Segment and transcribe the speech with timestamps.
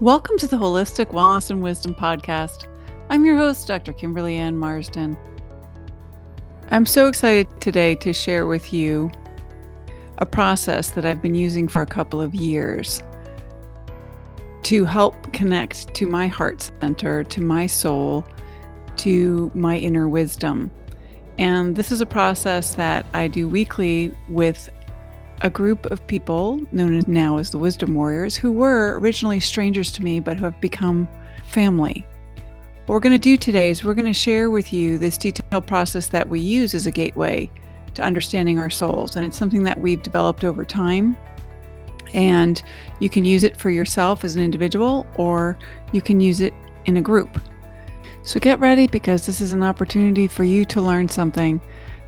[0.00, 2.68] Welcome to the Holistic Wellness and Wisdom Podcast.
[3.10, 3.92] I'm your host, Dr.
[3.92, 5.18] Kimberly Ann Marsden.
[6.70, 9.10] I'm so excited today to share with you
[10.18, 13.02] a process that I've been using for a couple of years
[14.62, 18.24] to help connect to my heart center, to my soul,
[18.98, 20.70] to my inner wisdom.
[21.38, 24.70] And this is a process that I do weekly with
[25.40, 30.02] a group of people known now as the Wisdom Warriors who were originally strangers to
[30.02, 31.08] me but who have become
[31.46, 32.06] family.
[32.86, 35.66] What we're going to do today is we're going to share with you this detailed
[35.66, 37.50] process that we use as a gateway
[37.94, 39.14] to understanding our souls.
[39.14, 41.16] And it's something that we've developed over time.
[42.14, 42.62] And
[42.98, 45.58] you can use it for yourself as an individual or
[45.92, 46.54] you can use it
[46.86, 47.40] in a group.
[48.22, 51.60] So get ready because this is an opportunity for you to learn something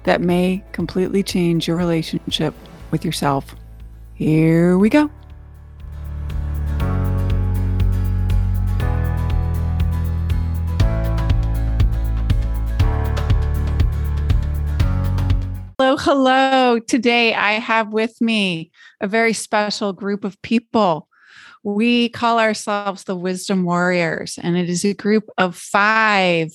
[0.05, 2.55] that may completely change your relationship
[2.91, 3.55] with yourself.
[4.15, 5.11] Here we go.
[15.79, 16.79] Hello, hello.
[16.79, 21.09] Today I have with me a very special group of people.
[21.63, 26.51] We call ourselves the Wisdom Warriors, and it is a group of five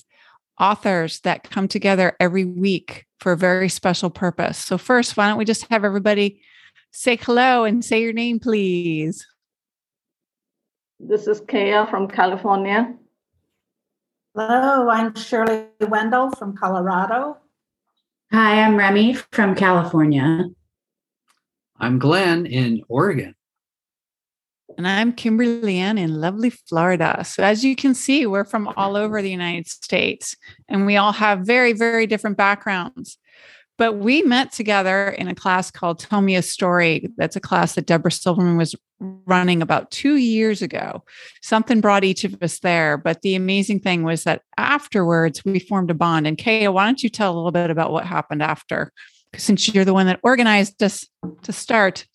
[0.60, 4.58] authors that come together every week for a very special purpose.
[4.58, 6.42] So, first, why don't we just have everybody
[6.92, 9.26] say hello and say your name, please?
[11.00, 12.94] This is Kaya from California.
[14.34, 17.38] Hello, I'm Shirley Wendell from Colorado.
[18.32, 20.46] Hi, I'm Remy from California.
[21.80, 23.36] I'm Glenn in Oregon.
[24.78, 27.24] And I'm Kimberly Ann in lovely Florida.
[27.24, 30.36] So, as you can see, we're from all over the United States
[30.68, 33.18] and we all have very, very different backgrounds.
[33.78, 37.10] But we met together in a class called Tell Me a Story.
[37.18, 41.04] That's a class that Deborah Silverman was running about two years ago.
[41.42, 42.98] Something brought each of us there.
[42.98, 46.26] But the amazing thing was that afterwards, we formed a bond.
[46.26, 48.92] And Kaya, why don't you tell a little bit about what happened after?
[49.36, 51.06] Since you're the one that organized us
[51.44, 52.06] to start.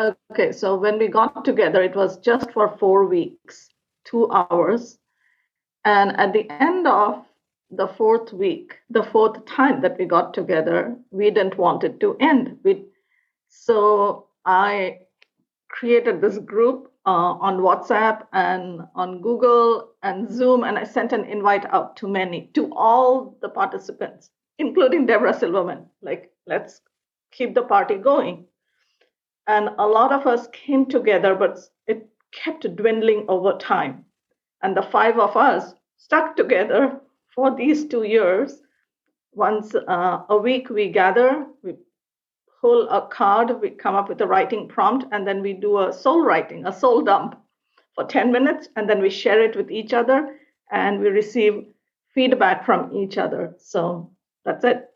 [0.00, 3.68] Okay, so when we got together, it was just for four weeks,
[4.04, 4.98] two hours.
[5.84, 7.24] And at the end of
[7.70, 12.16] the fourth week, the fourth time that we got together, we didn't want it to
[12.20, 12.58] end.
[12.64, 12.84] We,
[13.48, 15.00] so I
[15.68, 21.24] created this group uh, on WhatsApp and on Google and Zoom, and I sent an
[21.24, 25.86] invite out to many, to all the participants, including Deborah Silverman.
[26.00, 26.80] Like, let's
[27.30, 28.46] keep the party going.
[29.46, 34.04] And a lot of us came together, but it kept dwindling over time.
[34.62, 37.00] And the five of us stuck together
[37.34, 38.62] for these two years.
[39.32, 41.74] Once uh, a week, we gather, we
[42.60, 45.92] pull a card, we come up with a writing prompt, and then we do a
[45.92, 47.36] soul writing, a soul dump
[47.94, 50.38] for 10 minutes, and then we share it with each other
[50.70, 51.66] and we receive
[52.14, 53.54] feedback from each other.
[53.58, 54.10] So
[54.44, 54.91] that's it.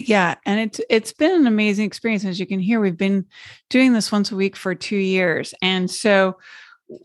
[0.00, 2.24] Yeah, and it's it's been an amazing experience.
[2.24, 3.26] As you can hear, we've been
[3.68, 6.38] doing this once a week for two years, and so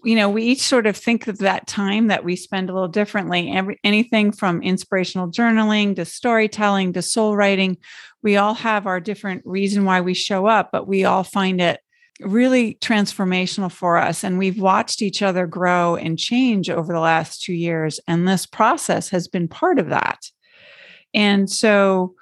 [0.04, 2.88] you know we each sort of think of that time that we spend a little
[2.88, 3.52] differently.
[3.52, 7.78] Every, anything from inspirational journaling to storytelling to soul writing,
[8.24, 11.82] we all have our different reason why we show up, but we all find it
[12.22, 14.24] really transformational for us.
[14.24, 18.46] And we've watched each other grow and change over the last two years, and this
[18.46, 20.20] process has been part of that.
[21.14, 22.16] And so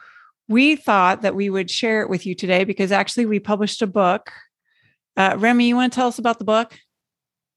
[0.47, 3.88] we thought that we would share it with you today because actually we published a
[3.88, 4.31] book.
[5.17, 6.78] Uh, Remy, you want to tell us about the book?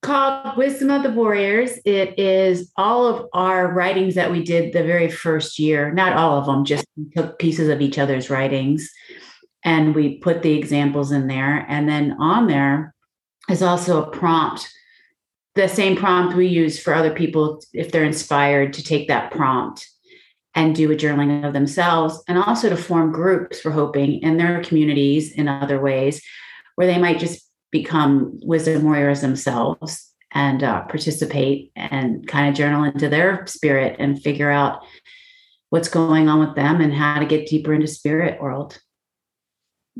[0.01, 1.73] Called Wisdom of the Warriors.
[1.85, 5.93] It is all of our writings that we did the very first year.
[5.93, 8.91] Not all of them, just took pieces of each other's writings
[9.65, 11.67] and we put the examples in there.
[11.69, 12.95] And then on there
[13.51, 14.71] is also a prompt,
[15.57, 19.89] the same prompt we use for other people if they're inspired to take that prompt
[20.59, 24.63] and do a journaling of themselves and also to form groups we're hoping in their
[24.65, 26.21] communities in other ways
[26.75, 32.83] where they might just become wisdom warriors themselves and uh, participate and kind of journal
[32.83, 34.85] into their spirit and figure out
[35.71, 38.81] what's going on with them and how to get deeper into spirit world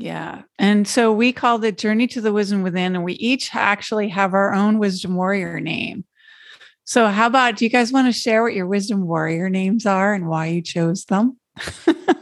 [0.01, 0.43] yeah.
[0.57, 4.33] And so we call it Journey to the Wisdom Within, and we each actually have
[4.33, 6.05] our own Wisdom Warrior name.
[6.89, 10.11] So, how about do you guys want to share what your wisdom warrior names are
[10.11, 11.37] and why you chose them?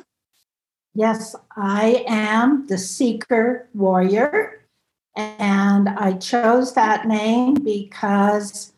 [0.93, 4.65] yes, I am the seeker warrior.
[5.15, 8.73] And I chose that name because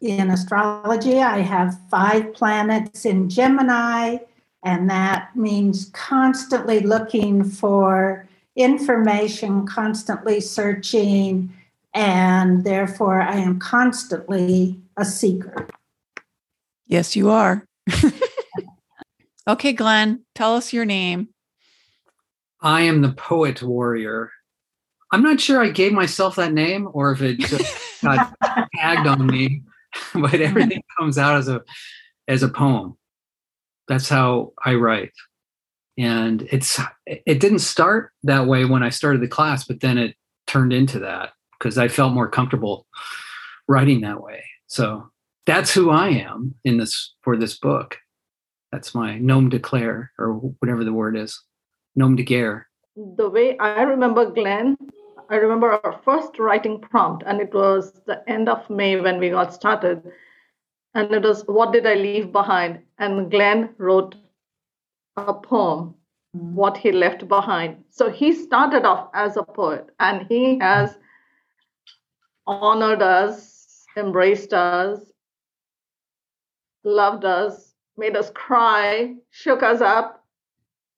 [0.00, 4.16] in astrology, I have five planets in Gemini,
[4.64, 8.26] and that means constantly looking for
[8.56, 11.52] information, constantly searching,
[11.98, 15.66] and therefore I am constantly a seeker.
[16.86, 17.66] Yes, you are.
[19.48, 21.30] okay, Glenn, tell us your name.
[22.60, 24.30] I am the poet warrior.
[25.10, 28.32] I'm not sure I gave myself that name or if it just got
[28.76, 29.62] tagged on me,
[30.14, 31.62] but everything comes out as a
[32.28, 32.96] as a poem.
[33.88, 35.12] That's how I write.
[35.98, 40.14] And it's it didn't start that way when I started the class, but then it
[40.46, 42.86] turned into that because I felt more comfortable
[43.66, 44.44] writing that way.
[44.66, 45.10] So
[45.46, 47.96] that's who I am in this for this book.
[48.72, 51.42] That's my nom de claire or whatever the word is.
[51.96, 52.68] Nom de guerre.
[53.16, 54.76] The way I remember Glenn,
[55.30, 59.30] I remember our first writing prompt, and it was the end of May when we
[59.30, 60.02] got started.
[60.94, 62.80] And it was, What did I leave behind?
[62.98, 64.16] And Glenn wrote
[65.16, 65.94] a poem,
[66.36, 66.54] mm-hmm.
[66.54, 67.84] What He Left Behind.
[67.90, 70.98] So he started off as a poet, and he has
[72.48, 75.00] honored us, embraced us,
[76.82, 80.24] loved us, made us cry, shook us up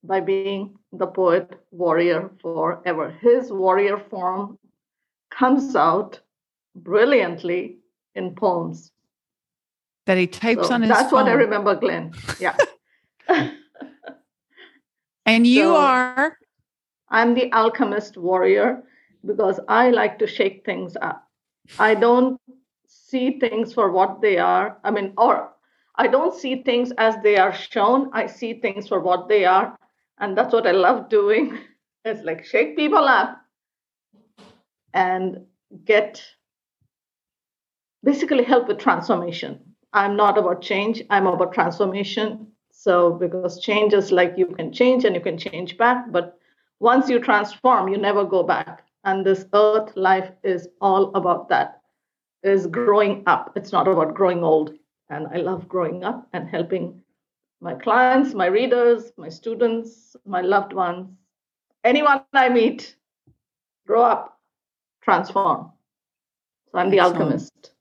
[0.03, 3.11] by being the poet warrior forever.
[3.21, 4.57] His warrior form
[5.29, 6.19] comes out
[6.75, 7.77] brilliantly
[8.15, 8.91] in poems.
[10.05, 11.25] That he types So on his that's phone.
[11.25, 12.13] what I remember, Glenn.
[12.39, 12.55] Yeah.
[15.25, 16.37] And you So- are
[17.09, 18.83] I'm the alchemist warrior
[19.25, 21.27] because I like to shake things up.
[21.79, 22.39] I don't
[22.87, 24.77] see things for what they are.
[24.83, 25.51] I mean, or
[25.95, 28.09] I don't see things as they are shown.
[28.13, 29.77] I see things for what they are.
[30.19, 31.57] And that's what I love doing.
[32.03, 33.39] It's like shake people up
[34.95, 35.45] and
[35.85, 36.19] get
[38.03, 39.59] basically help with transformation.
[39.93, 42.47] I'm not about change, I'm about transformation.
[42.71, 46.39] So, because change is like you can change and you can change back, but
[46.79, 48.83] once you transform, you never go back.
[49.03, 51.81] And this earth life is all about that
[52.43, 53.53] is growing up.
[53.55, 54.73] It's not about growing old.
[55.09, 57.01] And I love growing up and helping
[57.59, 61.09] my clients, my readers, my students, my loved ones,
[61.83, 62.95] anyone I meet,
[63.85, 64.39] grow up,
[65.03, 65.71] transform.
[66.71, 67.21] So I'm the Excellent.
[67.21, 67.71] alchemist.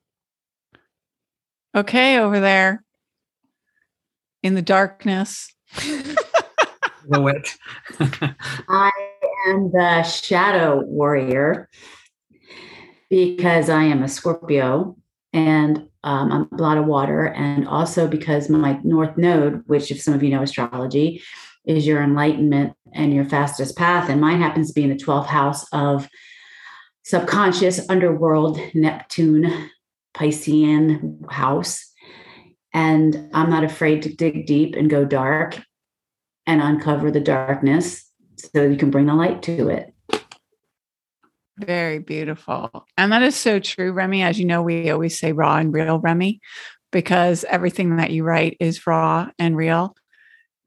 [1.75, 2.85] okay over there
[4.43, 5.53] in the darkness.
[7.13, 7.57] Poet.
[8.69, 8.91] I
[9.49, 11.69] am the shadow warrior
[13.09, 14.97] because I am a Scorpio
[15.33, 20.01] and um, I'm a lot of water, and also because my North Node, which, if
[20.01, 21.23] some of you know astrology,
[21.67, 25.27] is your enlightenment and your fastest path, and mine happens to be in the 12th
[25.27, 26.09] house of
[27.05, 29.71] subconscious underworld, Neptune,
[30.15, 31.87] Piscean house.
[32.73, 35.61] And I'm not afraid to dig deep and go dark
[36.47, 38.10] and uncover the darkness
[38.41, 39.95] so you can bring the light to it.
[41.59, 42.87] Very beautiful.
[42.97, 44.23] And that is so true, Remy.
[44.23, 46.41] As you know, we always say raw and real, Remy,
[46.91, 49.95] because everything that you write is raw and real.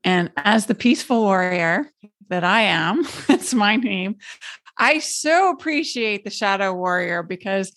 [0.04, 1.90] And as the peaceful warrior
[2.30, 4.18] that I am, that's my name,
[4.78, 7.72] I so appreciate the shadow warrior because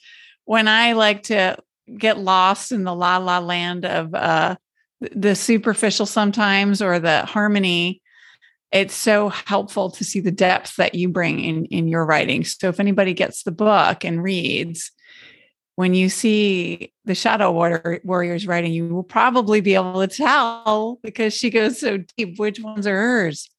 [0.44, 1.56] when I like to
[1.96, 4.56] get lost in the la la land of uh,
[5.00, 8.02] the superficial sometimes or the harmony,
[8.73, 12.44] it's so helpful to see the depth that you bring in in your writing.
[12.44, 14.90] So if anybody gets the book and reads,
[15.76, 20.99] when you see the Shadow Warrior, Warrior's writing, you will probably be able to tell
[21.02, 23.50] because she goes so deep which ones are hers.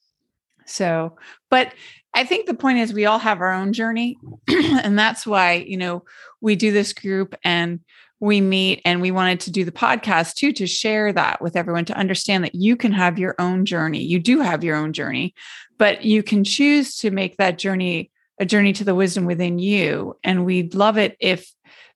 [0.65, 1.15] So,
[1.49, 1.73] but
[2.13, 4.17] I think the point is we all have our own journey.
[4.47, 6.03] and that's why, you know,
[6.41, 7.79] we do this group and
[8.19, 11.86] we meet and we wanted to do the podcast too to share that with everyone
[11.86, 14.01] to understand that you can have your own journey.
[14.01, 15.36] You do have your own journey,
[15.77, 20.15] but you can choose to make that journey a journey to the wisdom within you.
[20.24, 21.51] And we'd love it if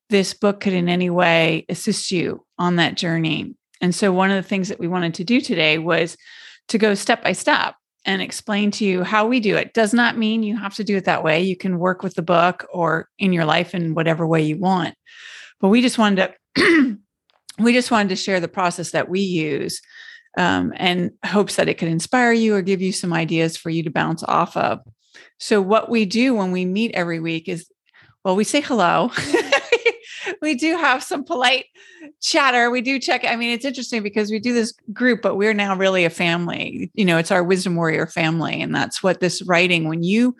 [0.09, 3.55] this book could in any way assist you on that journey.
[3.79, 6.17] And so, one of the things that we wanted to do today was
[6.67, 7.75] to go step by step
[8.05, 9.73] and explain to you how we do it.
[9.73, 11.41] Does not mean you have to do it that way.
[11.41, 14.95] You can work with the book or in your life in whatever way you want.
[15.61, 16.97] But we just wanted to
[17.59, 19.81] we just wanted to share the process that we use
[20.37, 23.83] um, and hopes that it could inspire you or give you some ideas for you
[23.83, 24.79] to bounce off of.
[25.39, 27.69] So what we do when we meet every week is
[28.23, 29.11] well, we say hello.
[30.41, 31.65] we do have some polite
[32.21, 32.69] chatter.
[32.69, 33.25] We do check.
[33.25, 36.91] I mean, it's interesting because we do this group, but we're now really a family.
[36.93, 38.61] You know, it's our wisdom warrior family.
[38.61, 40.35] And that's what this writing, when you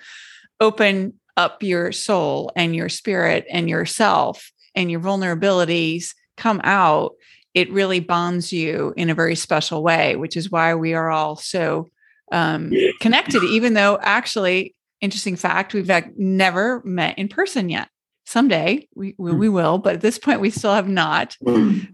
[0.59, 7.13] open up your soul and your spirit and yourself and your vulnerabilities come out,
[7.53, 11.35] it really bonds you in a very special way, which is why we are all
[11.35, 11.89] so
[12.31, 17.89] um, connected, even though actually, interesting fact, we've never met in person yet.
[18.25, 21.35] someday we, we, we will, but at this point we still have not.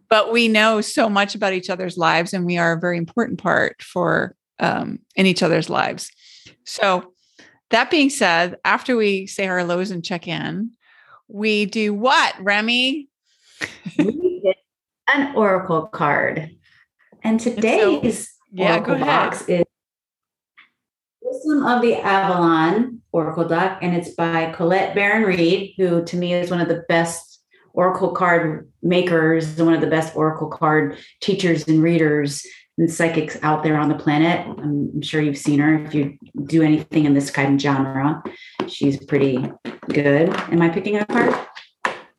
[0.10, 3.40] but we know so much about each other's lives and we are a very important
[3.40, 6.12] part for um, in each other's lives.
[6.64, 7.14] So
[7.72, 10.72] that being said, after we say our hellos and check in,
[11.28, 13.10] we do what, Remy?
[13.98, 14.58] we get
[15.14, 16.52] an oracle card.
[17.24, 19.64] And today's yeah, oracle box is
[21.22, 26.50] Wisdom of the Avalon Oracle deck, and it's by Colette Baron-Reid, who to me is
[26.50, 27.42] one of the best
[27.74, 32.46] oracle card makers, and one of the best oracle card teachers and readers
[32.78, 34.48] and psychics out there on the planet.
[34.60, 38.24] I'm sure you've seen her if you do anything in this kind of genre.
[38.68, 39.52] She's pretty
[39.90, 40.30] good.
[40.30, 41.36] Am I picking a card?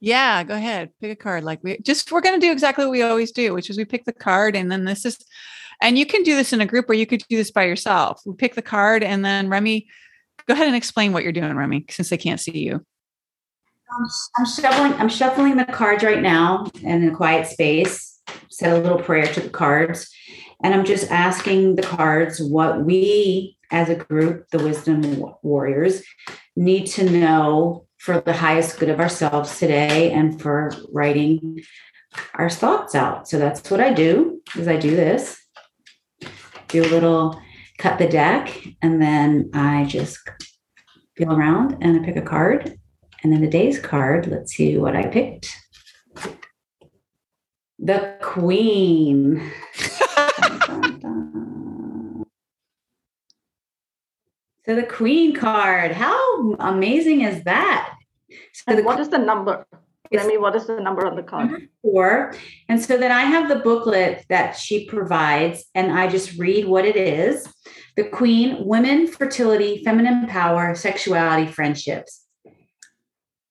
[0.00, 0.90] Yeah, go ahead.
[1.00, 1.44] Pick a card.
[1.44, 4.04] Like we just we're gonna do exactly what we always do, which is we pick
[4.04, 5.18] the card and then this is
[5.80, 8.20] and you can do this in a group or you could do this by yourself.
[8.26, 9.86] We pick the card and then Remy,
[10.46, 12.84] go ahead and explain what you're doing, Remy, since they can't see you.
[13.90, 14.06] I'm,
[14.38, 14.92] I'm shuffling.
[14.94, 18.20] I'm shuffling the cards right now in a quiet space.
[18.50, 20.10] Said a little prayer to the cards,
[20.62, 26.02] and I'm just asking the cards what we, as a group, the Wisdom Warriors,
[26.56, 31.60] need to know for the highest good of ourselves today, and for writing
[32.34, 33.28] our thoughts out.
[33.28, 34.40] So that's what I do.
[34.56, 35.40] Is I do this,
[36.68, 37.40] do a little
[37.78, 40.18] cut the deck, and then I just
[41.16, 42.78] feel around and I pick a card
[43.22, 45.52] and then the day's card, let's see what I picked.
[47.78, 49.50] The Queen.
[50.16, 51.77] Dun, dun, dun.
[54.68, 57.94] So the Queen card, how amazing is that?
[58.52, 59.66] So the what is the number?
[60.10, 61.68] It's- Remy, what is the number on the card?
[61.80, 62.34] four.
[62.68, 66.84] And so then I have the booklet that she provides, and I just read what
[66.84, 67.50] it is.
[67.96, 72.26] The Queen, Women, Fertility, Feminine Power, Sexuality, Friendships.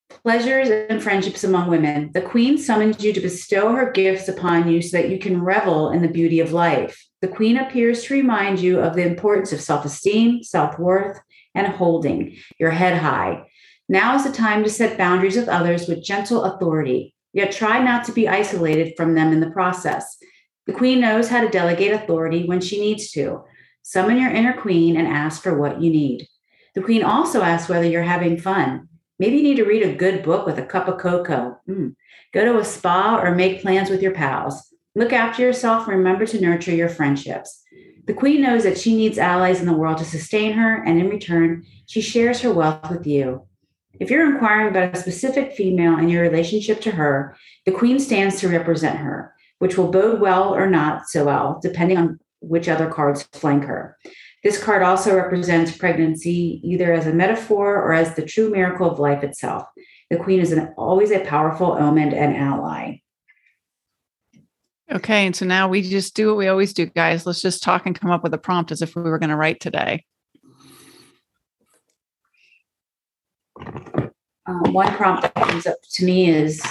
[0.09, 2.12] Pleasures and friendships among women.
[2.13, 5.89] The Queen summons you to bestow her gifts upon you so that you can revel
[5.89, 7.06] in the beauty of life.
[7.21, 11.19] The Queen appears to remind you of the importance of self esteem, self worth,
[11.55, 13.47] and holding your head high.
[13.89, 18.05] Now is the time to set boundaries with others with gentle authority, yet try not
[18.05, 20.17] to be isolated from them in the process.
[20.67, 23.43] The queen knows how to delegate authority when she needs to.
[23.81, 26.27] Summon your inner queen and ask for what you need.
[26.75, 28.89] The queen also asks whether you're having fun.
[29.17, 31.57] Maybe you need to read a good book with a cup of cocoa.
[31.67, 31.95] Mm.
[32.33, 34.71] Go to a spa or make plans with your pals.
[34.97, 37.61] Look after yourself remember to nurture your friendships.
[38.07, 41.07] The queen knows that she needs allies in the world to sustain her, and in
[41.07, 43.43] return, she shares her wealth with you.
[43.99, 47.37] If you're inquiring about a specific female and your relationship to her,
[47.67, 51.99] the queen stands to represent her, which will bode well or not so well, depending
[51.99, 53.99] on which other cards flank her.
[54.43, 58.97] This card also represents pregnancy, either as a metaphor or as the true miracle of
[58.97, 59.67] life itself.
[60.09, 63.01] The queen is an, always a powerful omen and ally.
[64.91, 65.25] Okay.
[65.25, 67.25] And so now we just do what we always do, guys.
[67.25, 69.36] Let's just talk and come up with a prompt as if we were going to
[69.36, 70.06] write today.
[74.46, 76.65] Um, one prompt that comes up to me is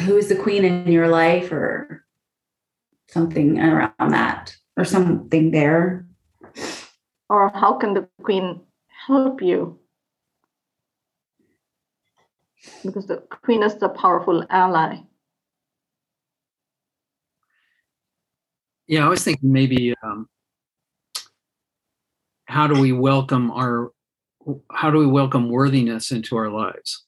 [0.00, 2.06] who is the queen in your life or
[3.08, 6.06] something around that or something there
[7.28, 8.60] Or how can the queen
[9.06, 9.78] help you?
[12.84, 14.98] Because the queen is the powerful ally.
[18.86, 20.28] Yeah, I was thinking maybe um,
[22.46, 23.90] how do we welcome our
[24.72, 27.04] how do we welcome worthiness into our lives?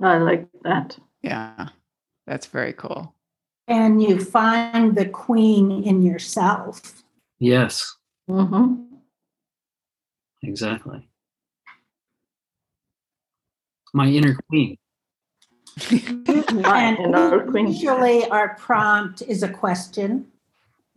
[0.00, 0.98] I like that.
[1.22, 1.68] Yeah.
[2.26, 3.14] That's very cool.
[3.68, 7.02] And you find the queen in yourself.
[7.38, 7.96] Yes,
[8.28, 8.74] hmm
[10.42, 11.08] exactly.
[13.94, 14.76] My inner queen.
[16.66, 20.26] And usually our prompt is a question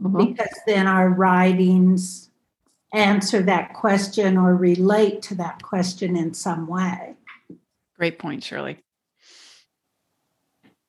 [0.02, 0.28] Mhm.
[0.30, 2.32] because then our writings
[2.94, 7.16] answer that question or relate to that question in some way.
[7.98, 8.80] Great point, Shirley.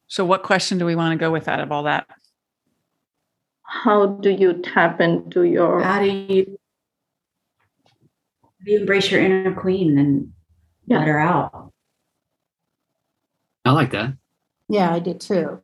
[0.07, 2.09] So, what question do we want to go with out of all that?
[3.63, 6.59] How do you tap into your how do you
[8.43, 10.33] how do you embrace your inner queen and
[10.87, 10.99] Yeah.
[11.01, 11.73] let her out
[13.69, 14.15] I like that.
[14.71, 15.61] Yeah, I did too.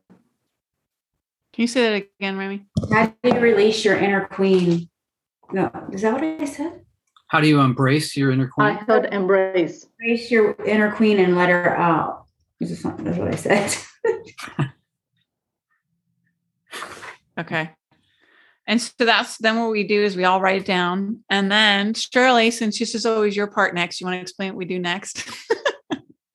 [1.53, 2.65] Can you say that again, Remy?
[2.91, 4.89] how do you release your inner queen
[5.51, 6.85] no is that what i said
[7.29, 8.67] How do you embrace your inner queen?
[8.67, 8.85] I queen?
[8.87, 9.85] heard embrace.
[9.99, 12.25] embrace your inner queen and let her out
[12.59, 13.75] Is this not- that's what i said
[17.39, 17.69] Okay.
[18.67, 21.23] And so that's then what we do is we all write it down.
[21.29, 24.57] And then Shirley, since this is always your part next, you want to explain what
[24.57, 25.27] we do next?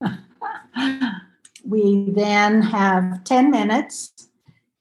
[1.65, 4.13] we then have 10 minutes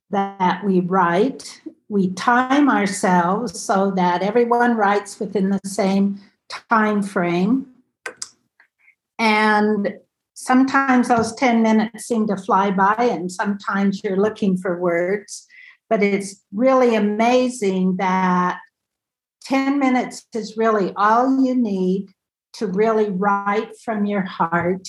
[0.09, 1.61] that we write.
[1.87, 6.19] We time ourselves so that everyone writes within the same
[6.69, 7.67] time frame.
[9.17, 9.95] And
[10.33, 15.45] sometimes those 10 minutes seem to fly by, and sometimes you're looking for words.
[15.89, 18.59] But it's really amazing that
[19.43, 22.07] 10 minutes is really all you need
[22.53, 24.87] to really write from your heart.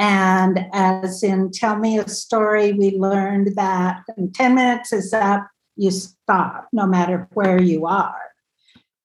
[0.00, 5.46] And as in Tell Me a Story, we learned that when 10 minutes is up,
[5.76, 8.32] you stop no matter where you are.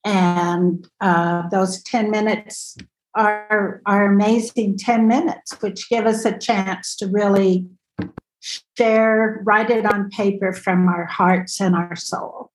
[0.06, 2.78] And uh, those 10 minutes
[3.14, 7.68] are, are amazing 10 minutes, which give us a chance to really
[8.40, 12.52] share, write it on paper from our hearts and our soul.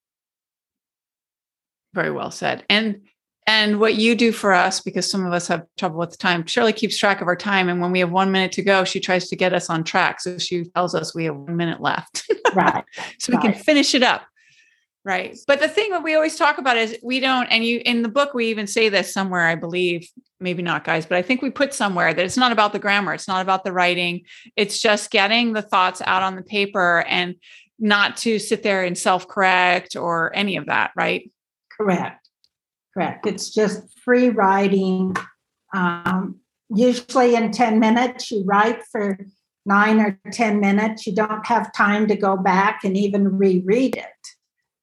[1.92, 2.64] Very well said.
[2.70, 3.02] And
[3.50, 6.72] and what you do for us, because some of us have trouble with time, Shirley
[6.72, 7.68] keeps track of our time.
[7.68, 10.20] And when we have one minute to go, she tries to get us on track.
[10.20, 12.30] So she tells us we have one minute left.
[12.52, 12.84] Right.
[13.20, 13.54] so we right.
[13.54, 14.22] can finish it up.
[15.04, 15.38] Right.
[15.46, 18.08] But the thing that we always talk about is we don't, and you in the
[18.08, 21.50] book, we even say this somewhere, I believe, maybe not guys, but I think we
[21.50, 24.22] put somewhere that it's not about the grammar, it's not about the writing.
[24.56, 27.36] It's just getting the thoughts out on the paper and
[27.78, 30.90] not to sit there and self correct or any of that.
[30.96, 31.30] Right.
[31.70, 32.19] Correct.
[32.94, 33.26] Correct.
[33.26, 35.14] It's just free writing.
[35.74, 39.18] Um, usually in 10 minutes, you write for
[39.64, 41.06] nine or 10 minutes.
[41.06, 44.28] You don't have time to go back and even reread it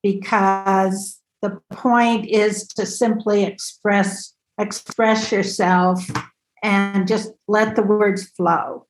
[0.03, 6.03] because the point is to simply express express yourself
[6.63, 8.86] and just let the words flow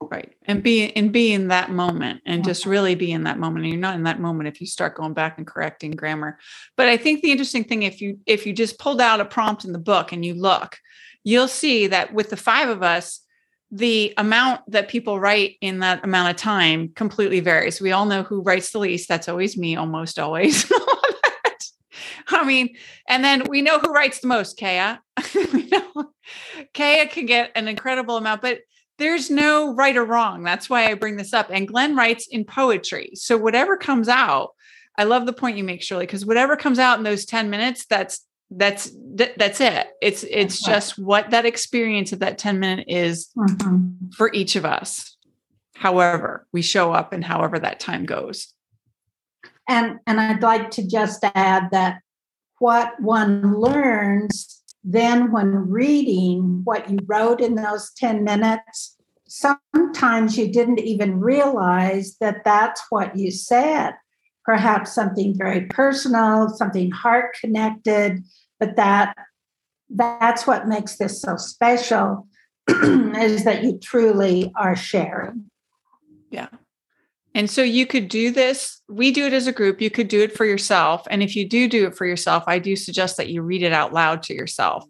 [0.00, 3.64] right and be and be in that moment and just really be in that moment
[3.64, 6.38] and you're not in that moment if you start going back and correcting grammar.
[6.76, 9.64] But i think the interesting thing if you if you just pulled out a prompt
[9.64, 10.78] in the book and you look
[11.22, 13.20] you'll see that with the five of us
[13.70, 17.80] the amount that people write in that amount of time completely varies.
[17.80, 19.08] We all know who writes the least.
[19.08, 20.70] That's always me almost always.
[22.28, 22.76] I mean,
[23.08, 25.00] and then we know who writes the most, Kaya.
[26.74, 28.60] Kaya can get an incredible amount, but
[28.98, 30.42] there's no right or wrong.
[30.42, 31.50] That's why I bring this up.
[31.50, 33.10] And Glenn writes in poetry.
[33.14, 34.50] So whatever comes out,
[34.96, 37.86] I love the point you make, Shirley, because whatever comes out in those 10 minutes,
[37.86, 39.88] that's that's that's it.
[40.00, 44.10] It's it's just what that experience of that 10 minute is mm-hmm.
[44.16, 45.16] for each of us.
[45.74, 48.52] However, we show up and however that time goes.
[49.68, 52.00] And and I'd like to just add that
[52.58, 60.52] what one learns then when reading what you wrote in those 10 minutes, sometimes you
[60.52, 63.94] didn't even realize that that's what you said.
[64.44, 68.22] Perhaps something very personal, something heart connected,
[68.60, 69.16] but that
[69.88, 72.26] that's what makes this so special
[72.68, 75.46] is that you truly are sharing.
[76.30, 76.48] Yeah.
[77.34, 78.80] And so you could do this.
[78.88, 79.80] We do it as a group.
[79.80, 81.02] You could do it for yourself.
[81.10, 83.72] And if you do do it for yourself, I do suggest that you read it
[83.72, 84.84] out loud to yourself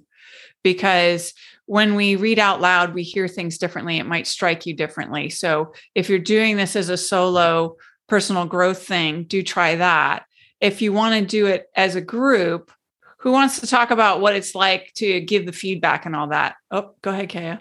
[0.63, 1.33] because
[1.67, 3.99] when we read out loud, we hear things differently.
[3.99, 5.31] It might strike you differently.
[5.31, 7.77] So if you're doing this as a solo
[8.09, 10.25] personal growth thing, do try that.
[10.61, 12.71] If you want to do it as a group,
[13.19, 16.57] who wants to talk about what it's like to give the feedback and all that?
[16.71, 17.61] Oh, go ahead, Kaya.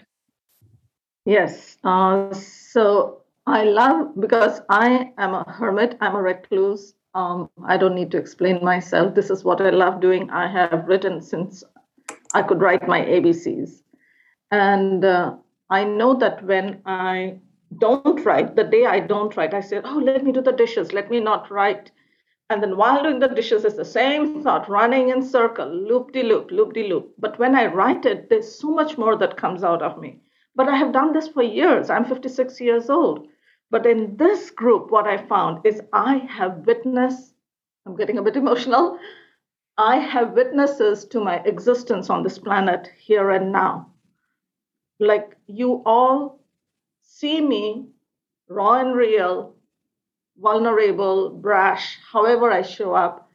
[1.24, 1.78] Yes.
[1.82, 6.94] Uh, so I love because I am a hermit, I'm a recluse.
[7.14, 9.14] Um, I don't need to explain myself.
[9.14, 10.30] This is what I love doing.
[10.30, 11.62] I have written since
[12.32, 13.82] I could write my ABCs.
[14.50, 15.36] And uh,
[15.68, 17.38] I know that when I
[17.78, 20.92] don't write, the day I don't write, I say, oh, let me do the dishes,
[20.92, 21.90] let me not write.
[22.50, 26.22] And then while doing the dishes, it's the same thought running in circle, loop de
[26.22, 27.12] loop, loop de loop.
[27.18, 30.20] But when I write it, there's so much more that comes out of me.
[30.56, 31.90] But I have done this for years.
[31.90, 33.28] I'm 56 years old.
[33.70, 37.34] But in this group, what I found is I have witnessed,
[37.86, 38.98] I'm getting a bit emotional,
[39.76, 43.90] I have witnesses to my existence on this planet here and now.
[45.00, 46.40] Like you all
[47.02, 47.88] see me
[48.48, 49.56] raw and real,
[50.38, 53.30] vulnerable, brash, however I show up,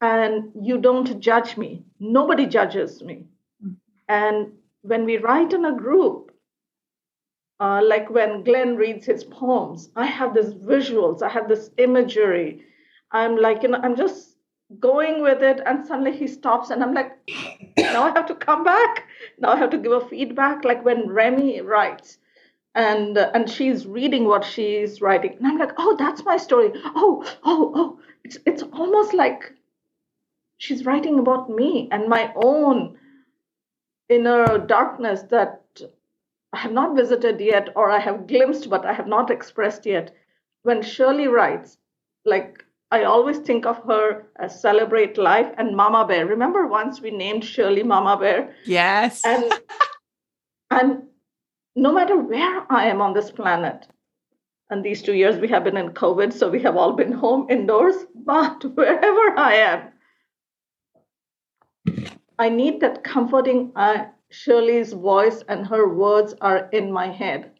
[0.00, 1.84] and you don't judge me.
[1.98, 3.26] Nobody judges me.
[3.64, 3.76] Mm.
[4.08, 6.29] And when we write in a group,
[7.60, 12.62] uh, like when Glenn reads his poems, I have these visuals, I have this imagery.
[13.12, 14.36] I'm like, you know, I'm just
[14.78, 17.12] going with it, and suddenly he stops, and I'm like,
[17.78, 19.04] now I have to come back.
[19.38, 20.64] Now I have to give a feedback.
[20.64, 22.18] Like when Remy writes,
[22.74, 26.70] and uh, and she's reading what she's writing and i'm like oh that's my story
[26.94, 29.52] oh oh oh it's it's almost like
[30.58, 32.96] she's writing about me and my own
[34.08, 35.62] inner darkness that
[36.52, 40.14] i have not visited yet or i have glimpsed but i have not expressed yet.
[40.62, 41.78] When shirley writes
[42.24, 46.26] like i always think of her as celebrate life and mama bear.
[46.26, 48.54] Remember once we named shirley mama bear?
[48.64, 49.22] Yes.
[49.24, 49.52] And
[50.70, 51.02] and
[51.76, 53.86] no matter where I am on this planet,
[54.70, 57.46] and these two years we have been in COVID, so we have all been home
[57.50, 59.92] indoors, but wherever I am,
[62.38, 67.52] I need that comforting uh, Shirley's voice and her words are in my head.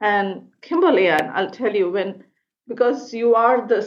[0.00, 2.24] And Kimberly Ann, I'll tell you when,
[2.68, 3.86] because you are the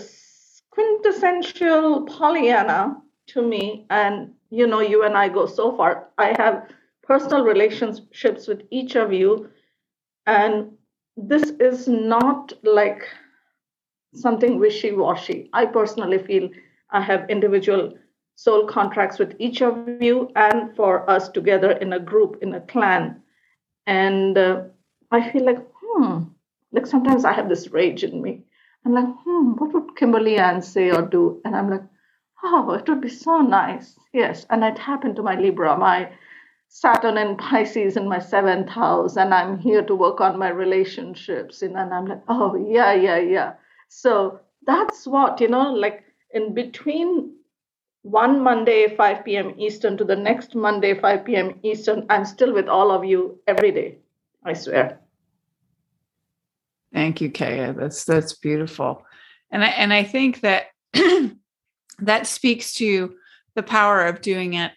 [0.71, 6.09] quintessential Pollyanna to me, and you know, you and I go so far.
[6.17, 6.69] I have
[7.03, 9.49] personal relationships with each of you.
[10.25, 10.71] And
[11.17, 13.03] this is not like
[14.13, 15.49] something wishy washy.
[15.53, 16.49] I personally feel
[16.91, 17.93] I have individual
[18.39, 22.61] soul contracts with each of you and for us together in a group, in a
[22.61, 23.21] clan.
[23.85, 24.61] And uh,
[25.11, 26.19] I feel like, hmm,
[26.71, 28.43] like sometimes I have this rage in me.
[28.85, 31.41] I'm like, hmm, what would Kimberly Ann say or do?
[31.43, 31.83] And I'm like,
[32.41, 33.99] oh, it would be so nice.
[34.13, 34.45] Yes.
[34.49, 36.09] And I tap into my Libra, my
[36.69, 41.61] Saturn and Pisces in my seventh house, and I'm here to work on my relationships.
[41.61, 43.53] And I'm like, oh, yeah, yeah, yeah.
[43.89, 47.33] So that's what, you know, like in between
[48.01, 49.53] one Monday, 5 p.m.
[49.57, 51.59] Eastern to the next Monday, 5 p.m.
[51.63, 53.97] Eastern, I'm still with all of you every day.
[54.43, 54.99] I swear.
[56.93, 57.73] Thank you, Kaya.
[57.73, 59.05] That's that's beautiful.
[59.51, 60.67] And I and I think that
[61.99, 63.15] that speaks to
[63.55, 64.71] the power of doing it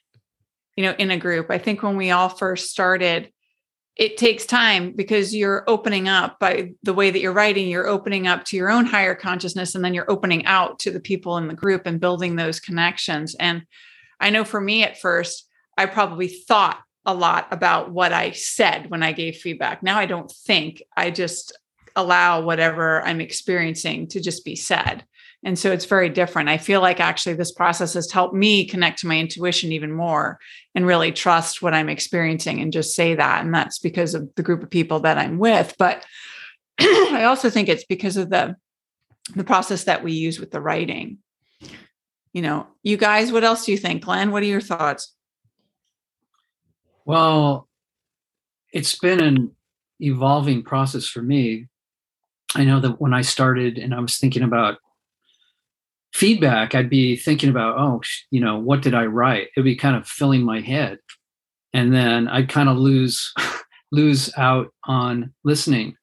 [0.76, 3.31] you know in a group i think when we all first started
[3.96, 8.26] it takes time because you're opening up by the way that you're writing you're opening
[8.26, 11.48] up to your own higher consciousness and then you're opening out to the people in
[11.48, 13.34] the group and building those connections.
[13.34, 13.62] And
[14.20, 18.90] i know for me at first i probably thought a lot about what i said
[18.90, 19.82] when i gave feedback.
[19.82, 20.82] Now i don't think.
[20.96, 21.56] I just
[21.94, 25.04] allow whatever i'm experiencing to just be said
[25.44, 26.48] and so it's very different.
[26.48, 30.38] I feel like actually this process has helped me connect to my intuition even more
[30.74, 33.44] and really trust what I'm experiencing and just say that.
[33.44, 35.74] And that's because of the group of people that I'm with.
[35.78, 36.04] But
[36.80, 38.56] I also think it's because of the
[39.34, 41.18] the process that we use with the writing.
[42.32, 44.04] You know, you guys, what else do you think?
[44.04, 45.14] Glenn, what are your thoughts?
[47.04, 47.68] Well,
[48.72, 49.54] it's been an
[50.00, 51.68] evolving process for me.
[52.54, 54.78] I know that when I started and I was thinking about
[56.12, 59.48] feedback, I'd be thinking about, oh, you know, what did I write?
[59.56, 60.98] It'd be kind of filling my head.
[61.72, 63.32] And then I'd kind of lose
[63.92, 65.96] lose out on listening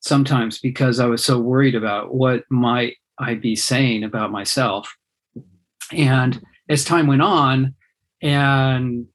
[0.00, 4.94] sometimes because I was so worried about what might I be saying about myself.
[5.92, 7.74] And as time went on,
[8.22, 9.06] and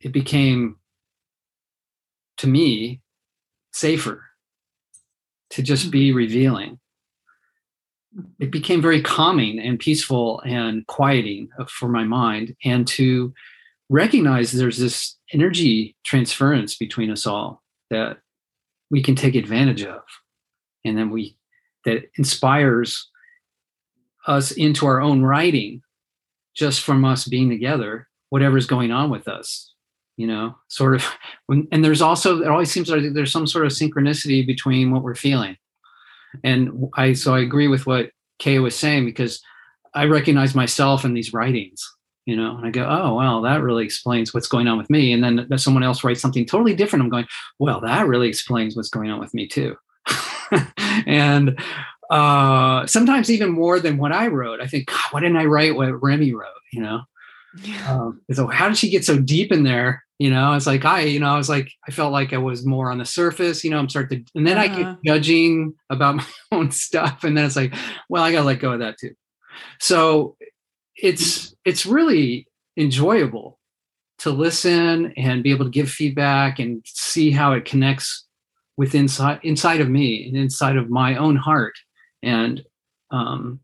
[0.00, 0.76] it became
[2.38, 3.00] to me
[3.72, 4.24] safer
[5.50, 5.90] to just hmm.
[5.90, 6.78] be revealing
[8.38, 12.56] it became very calming and peaceful and quieting uh, for my mind.
[12.64, 13.32] And to
[13.88, 18.18] recognize there's this energy transference between us all that
[18.90, 20.02] we can take advantage of.
[20.84, 21.36] And then we
[21.84, 23.08] that inspires
[24.26, 25.82] us into our own writing
[26.54, 29.70] just from us being together whatever's going on with us
[30.20, 31.06] you know sort of.
[31.46, 35.02] When, and there's also it always seems like there's some sort of synchronicity between what
[35.02, 35.56] we're feeling
[36.44, 39.40] and I so I agree with what Kay was saying because
[39.94, 41.82] I recognize myself in these writings,
[42.26, 45.12] you know, and I go, oh well, that really explains what's going on with me.
[45.12, 47.02] And then someone else writes something totally different.
[47.02, 47.26] I'm going,
[47.58, 49.76] well, that really explains what's going on with me too.
[51.06, 51.58] and
[52.10, 54.60] uh, sometimes even more than what I wrote.
[54.60, 56.48] I think, God, why didn't I write what Remy wrote?
[56.72, 57.00] You know,
[57.88, 60.04] um, so how did she get so deep in there?
[60.20, 62.66] You know, it's like I, you know, I was like, I felt like I was
[62.66, 63.64] more on the surface.
[63.64, 64.74] You know, I'm starting to, and then uh-huh.
[64.74, 67.74] I get judging about my own stuff, and then it's like,
[68.10, 69.14] well, I gotta let go of that too.
[69.80, 70.36] So
[70.94, 73.58] it's it's really enjoyable
[74.18, 78.26] to listen and be able to give feedback and see how it connects
[78.76, 81.74] with inside inside of me and inside of my own heart
[82.22, 82.62] and
[83.10, 83.60] um,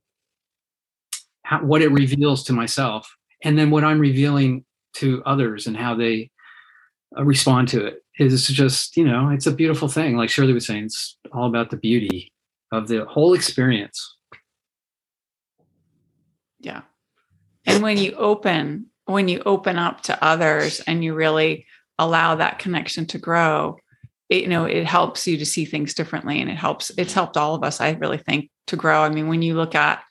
[1.43, 3.15] how, what it reveals to myself
[3.45, 4.65] and then what i'm revealing
[4.95, 6.31] to others and how they
[7.17, 10.17] Uh, respond to it is just you know it's a beautiful thing.
[10.17, 12.33] Like shirley was saying it's all about the beauty
[12.73, 14.17] of the whole experience.
[16.61, 16.83] Yeah.
[17.67, 21.67] And when you open when you open up to others and you really
[21.99, 23.79] allow that connection to grow
[24.29, 27.37] it, you know it helps you to see things differently and it helps it's helped
[27.37, 29.03] all of us i really think to grow.
[29.03, 30.03] I mean when you look at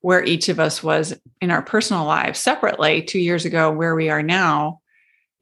[0.00, 4.10] where each of us was in our personal lives separately two years ago where we
[4.10, 4.80] are now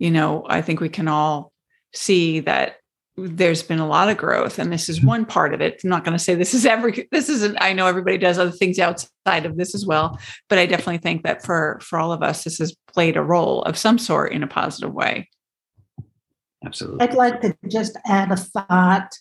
[0.00, 1.52] you know i think we can all
[1.94, 2.76] see that
[3.16, 5.06] there's been a lot of growth and this is Mm-hmm.
[5.08, 7.72] one part of it i'm not going to say this is every this isn't i
[7.72, 11.44] know everybody does other things outside of this as well but i definitely think that
[11.44, 14.48] for for all of us this has played a role of some sort in a
[14.48, 15.28] positive way
[16.64, 17.00] Absolutely.
[17.00, 19.14] I'd like to just add a thought.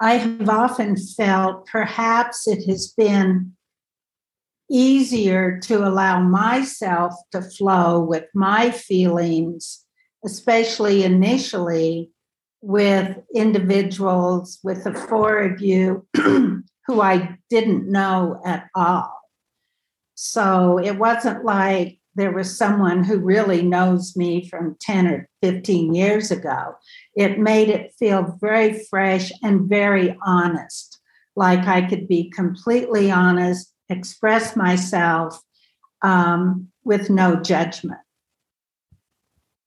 [0.00, 3.56] I have often felt perhaps it has been
[4.70, 9.84] easier to allow myself to flow with my feelings,
[10.24, 12.10] especially initially
[12.62, 19.12] with individuals, with the four of you who I didn't know at all.
[20.14, 25.94] So it wasn't like there was someone who really knows me from 10 or 15
[25.94, 26.74] years ago.
[27.14, 31.00] It made it feel very fresh and very honest,
[31.36, 35.40] like I could be completely honest, express myself
[36.02, 38.00] um, with no judgment.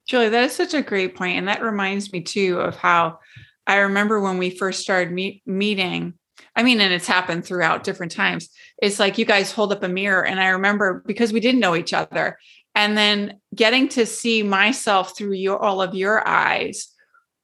[0.06, 3.20] Shirley, that is such a great point, and that reminds me too of how
[3.66, 6.16] I remember when we first started meet, meeting.
[6.56, 8.50] I mean, and it's happened throughout different times.
[8.82, 11.76] It's like you guys hold up a mirror, and I remember because we didn't know
[11.76, 12.38] each other,
[12.76, 16.90] and then getting to see myself through your all of your eyes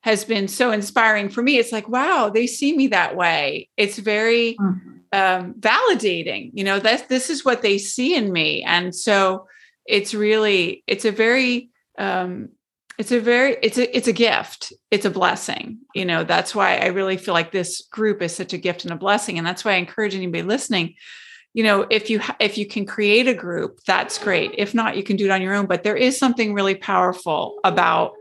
[0.02, 1.58] has been so inspiring for me.
[1.58, 3.70] It's like, wow, they see me that way.
[3.78, 4.99] It's very Mhm.
[5.12, 6.52] Um, validating.
[6.54, 9.48] You know, that this is what they see in me, and so
[9.86, 12.50] it's really it's a very um,
[12.98, 14.74] it's a very it's a it's a gift.
[14.92, 18.54] It's a blessing you know that's why i really feel like this group is such
[18.54, 19.38] a gift and a blessing.
[19.38, 20.96] And that's why i encourage anybody listening
[21.54, 24.52] you know if you if you can create a group that's great.
[24.58, 25.66] If not you can do it on your own.
[25.66, 28.14] But there is something really powerful about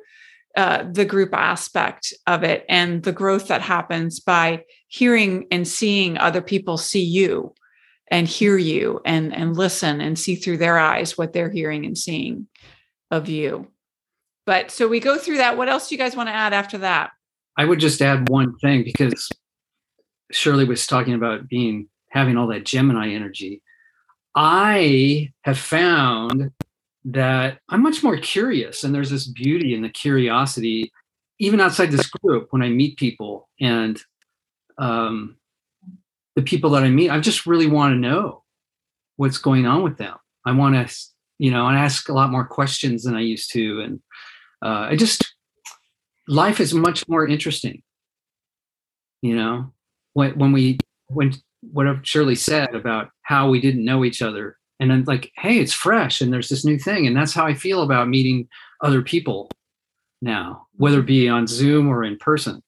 [0.57, 6.19] uh, the group aspect of it and the growth that happens by hearing and seeing
[6.19, 7.55] other people see you
[8.11, 11.97] and hear you and and listen and see through their eyes what they're hearing and
[11.97, 12.47] seeing
[13.11, 13.69] of you.
[14.47, 15.57] But so we go through that.
[15.59, 17.11] What else do you guys want to add after that?
[17.57, 19.29] I would just add one thing because
[20.33, 23.63] Shirley was talking about being having all that Gemini energy.
[24.35, 26.51] I have found
[27.05, 30.93] that I'm much more curious, and there's this beauty in the curiosity,
[31.39, 34.01] even outside this group when I meet people and
[34.79, 35.37] um,
[36.37, 37.11] the people that I meet.
[37.11, 38.45] I just really want to know
[39.17, 40.17] what's going on with them.
[40.47, 40.97] I want to,
[41.39, 44.01] you know, and ask a lot more questions than I used to, and
[44.65, 45.35] uh, I just
[46.27, 47.83] life is much more interesting.
[49.23, 49.73] You know,
[50.13, 54.91] when when we when what Shirley said about how we didn't know each other, and
[54.91, 57.83] then like, hey, it's fresh, and there's this new thing, and that's how I feel
[57.83, 58.49] about meeting
[58.83, 59.51] other people
[60.23, 62.63] now, whether it be on Zoom or in person.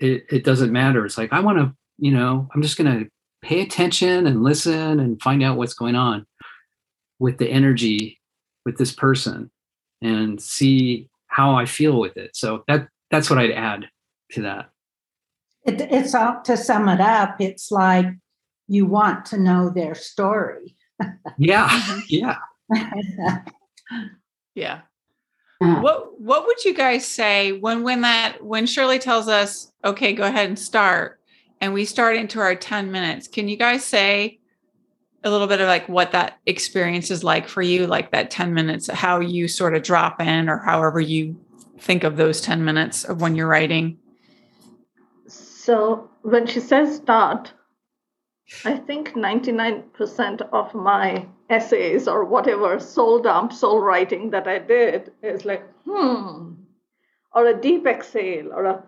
[0.00, 1.04] It it doesn't matter.
[1.04, 3.04] It's like I want to, you know, I'm just gonna
[3.42, 6.26] pay attention and listen and find out what's going on
[7.18, 8.20] with the energy
[8.64, 9.50] with this person
[10.02, 12.36] and see how I feel with it.
[12.36, 13.86] So that that's what I'd add
[14.32, 14.70] to that.
[15.64, 18.06] It, it's all, to sum it up, it's like
[18.68, 20.76] you want to know their story.
[21.38, 22.38] Yeah, yeah.
[24.56, 24.80] Yeah.
[25.60, 30.12] Uh, What what would you guys say when when that when Shirley tells us, okay,
[30.12, 31.20] go ahead and start,
[31.60, 34.38] and we start into our 10 minutes, can you guys say
[35.24, 38.54] a little bit of like what that experience is like for you, like that 10
[38.54, 41.36] minutes, how you sort of drop in or however you
[41.78, 43.98] think of those 10 minutes of when you're writing?
[45.26, 47.52] So when she says start,
[48.64, 55.12] I think 99% of my essays or whatever soul dump, soul writing that I did
[55.22, 56.52] is like, hmm,
[57.34, 58.82] or a deep exhale or a,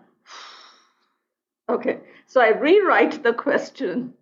[1.69, 2.01] okay.
[2.27, 4.15] So I rewrite the question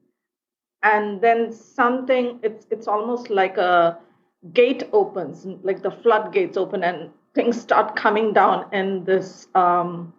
[0.82, 3.98] and then something, it's, it's almost like a
[4.54, 10.14] gate opens, like the floodgates open and things start coming down in this, um,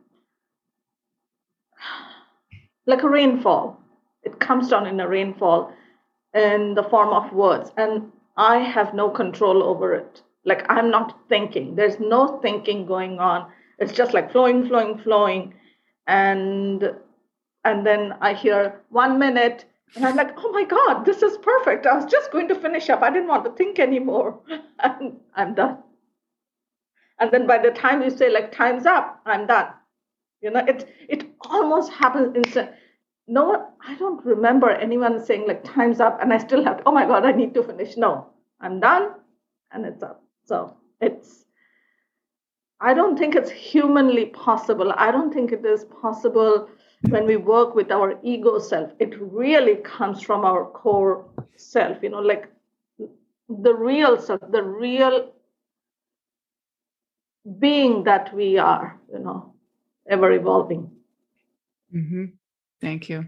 [2.85, 3.81] like a rainfall.
[4.23, 5.73] It comes down in a rainfall
[6.33, 10.21] in the form of words, and I have no control over it.
[10.45, 11.75] Like I'm not thinking.
[11.75, 13.51] There's no thinking going on.
[13.79, 15.53] It's just like flowing, flowing, flowing,
[16.07, 16.95] and
[17.63, 21.85] and then I hear one minute, and I'm like, oh my god, this is perfect.
[21.85, 23.01] I was just going to finish up.
[23.01, 24.39] I didn't want to think anymore,
[24.79, 25.79] and I'm done.
[27.19, 29.67] And then by the time you say like time's up, I'm done.
[30.41, 32.71] You know, it it almost happens instant.
[33.27, 36.81] No, I don't remember anyone saying like time's up, and I still have.
[36.85, 37.97] Oh my god, I need to finish.
[37.97, 38.27] No,
[38.61, 39.15] I'm done,
[39.71, 40.23] and it's up.
[40.45, 41.45] So it's
[42.79, 44.93] I don't think it's humanly possible.
[44.95, 46.69] I don't think it is possible
[47.09, 48.91] when we work with our ego self.
[48.99, 52.49] It really comes from our core self, you know, like
[53.49, 55.33] the real self, the real
[57.59, 59.53] being that we are, you know,
[60.07, 60.91] ever evolving.
[61.95, 62.25] Mm-hmm.
[62.81, 63.27] Thank you.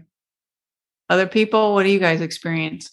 [1.08, 2.90] Other people, what do you guys experience?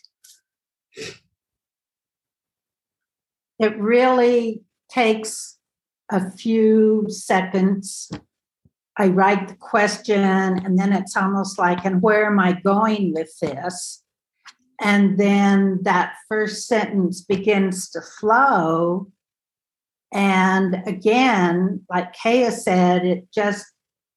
[3.59, 5.57] It really takes
[6.11, 8.09] a few seconds.
[8.97, 13.37] I write the question, and then it's almost like, and where am I going with
[13.39, 14.03] this?
[14.81, 19.11] And then that first sentence begins to flow.
[20.13, 23.65] And again, like Kaya said, it just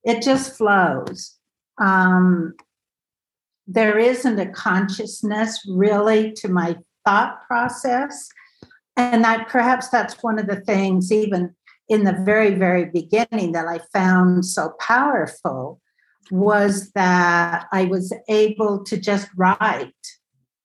[0.05, 1.39] it just flows.
[1.80, 2.54] Um,
[3.66, 8.28] there isn't a consciousness really to my thought process.
[8.96, 11.54] And that perhaps that's one of the things, even
[11.88, 15.80] in the very, very beginning, that I found so powerful
[16.30, 19.94] was that I was able to just write.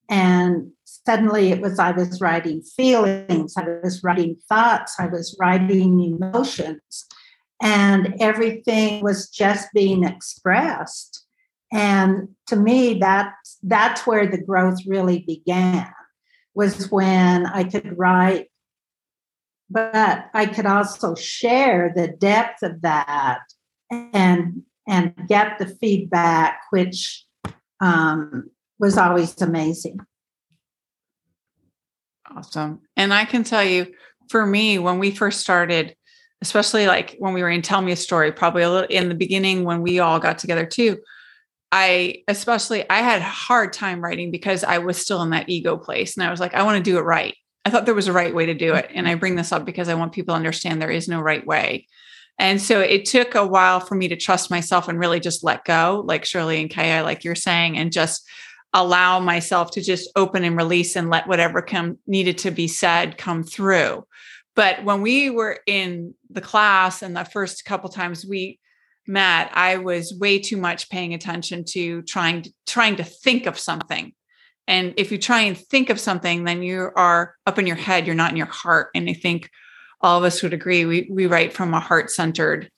[0.09, 6.01] And suddenly it was, I was writing feelings, I was writing thoughts, I was writing
[6.01, 7.07] emotions,
[7.61, 11.25] and everything was just being expressed.
[11.71, 15.91] And to me, that, that's where the growth really began,
[16.53, 18.49] was when I could write
[19.69, 23.41] but I could also share the depth of that
[23.91, 27.25] and and get the feedback, which
[27.81, 29.99] um, was always amazing.
[32.35, 32.81] Awesome.
[32.95, 33.91] And I can tell you,
[34.29, 35.95] for me, when we first started,
[36.41, 39.15] especially like when we were in Tell Me a Story, probably a little in the
[39.15, 40.97] beginning when we all got together too,
[41.71, 45.77] I especially I had a hard time writing because I was still in that ego
[45.77, 46.15] place.
[46.15, 47.35] And I was like, I want to do it right.
[47.65, 48.89] I thought there was a right way to do it.
[48.93, 49.19] And I mm-hmm.
[49.19, 51.87] bring this up because I want people to understand there is no right way.
[52.37, 55.63] And so it took a while for me to trust myself and really just let
[55.63, 58.27] go, like Shirley and Kaya, like you're saying, and just
[58.73, 63.17] allow myself to just open and release and let whatever come needed to be said
[63.17, 64.05] come through.
[64.55, 68.59] But when we were in the class and the first couple times we
[69.05, 73.59] met, I was way too much paying attention to trying to trying to think of
[73.59, 74.13] something
[74.67, 78.05] and if you try and think of something, then you are up in your head,
[78.05, 78.89] you're not in your heart.
[78.95, 79.49] And I think
[80.01, 82.69] all of us would agree we, we write from a heart centered,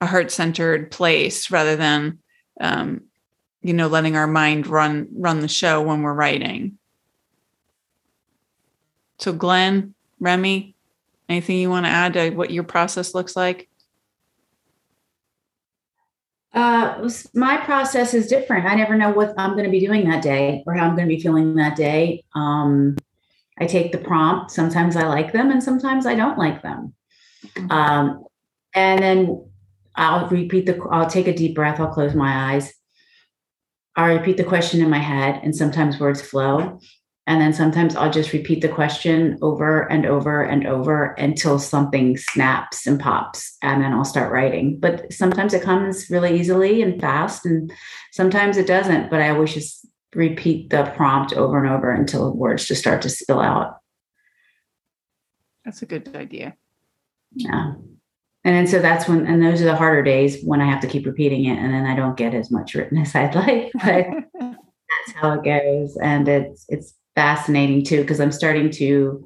[0.00, 2.18] a heart centered place rather than,
[2.60, 3.02] um,
[3.62, 6.78] you know, letting our mind run run the show when we're writing.
[9.18, 10.71] So, Glenn, Remy,
[11.32, 13.68] anything you want to add to what your process looks like?
[16.54, 18.66] Uh, my process is different.
[18.66, 21.08] I never know what I'm going to be doing that day or how I'm going
[21.08, 22.24] to be feeling that day.
[22.34, 22.96] Um,
[23.58, 24.50] I take the prompt.
[24.50, 26.94] Sometimes I like them and sometimes I don't like them.
[27.46, 27.70] Mm-hmm.
[27.70, 28.24] Um,
[28.74, 29.50] and then
[29.94, 31.80] I'll repeat the, I'll take a deep breath.
[31.80, 32.72] I'll close my eyes.
[33.96, 36.80] I'll repeat the question in my head and sometimes words flow.
[37.26, 42.16] And then sometimes I'll just repeat the question over and over and over until something
[42.16, 44.78] snaps and pops, and then I'll start writing.
[44.80, 47.72] But sometimes it comes really easily and fast, and
[48.10, 49.08] sometimes it doesn't.
[49.08, 53.08] But I always just repeat the prompt over and over until words just start to
[53.08, 53.76] spill out.
[55.64, 56.56] That's a good idea.
[57.34, 57.74] Yeah.
[58.44, 60.88] And then so that's when, and those are the harder days when I have to
[60.88, 63.70] keep repeating it, and then I don't get as much written as I'd like.
[63.74, 64.06] But
[64.40, 69.24] that's how it goes, and it's it's fascinating too because I'm starting to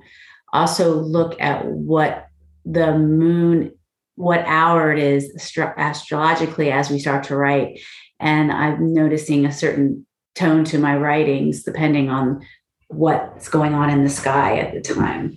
[0.52, 2.28] also look at what
[2.64, 3.72] the moon,
[4.16, 5.32] what hour it is
[5.76, 7.80] astrologically as we start to write.
[8.18, 12.42] And I'm noticing a certain tone to my writings depending on
[12.88, 15.36] what's going on in the sky at the time.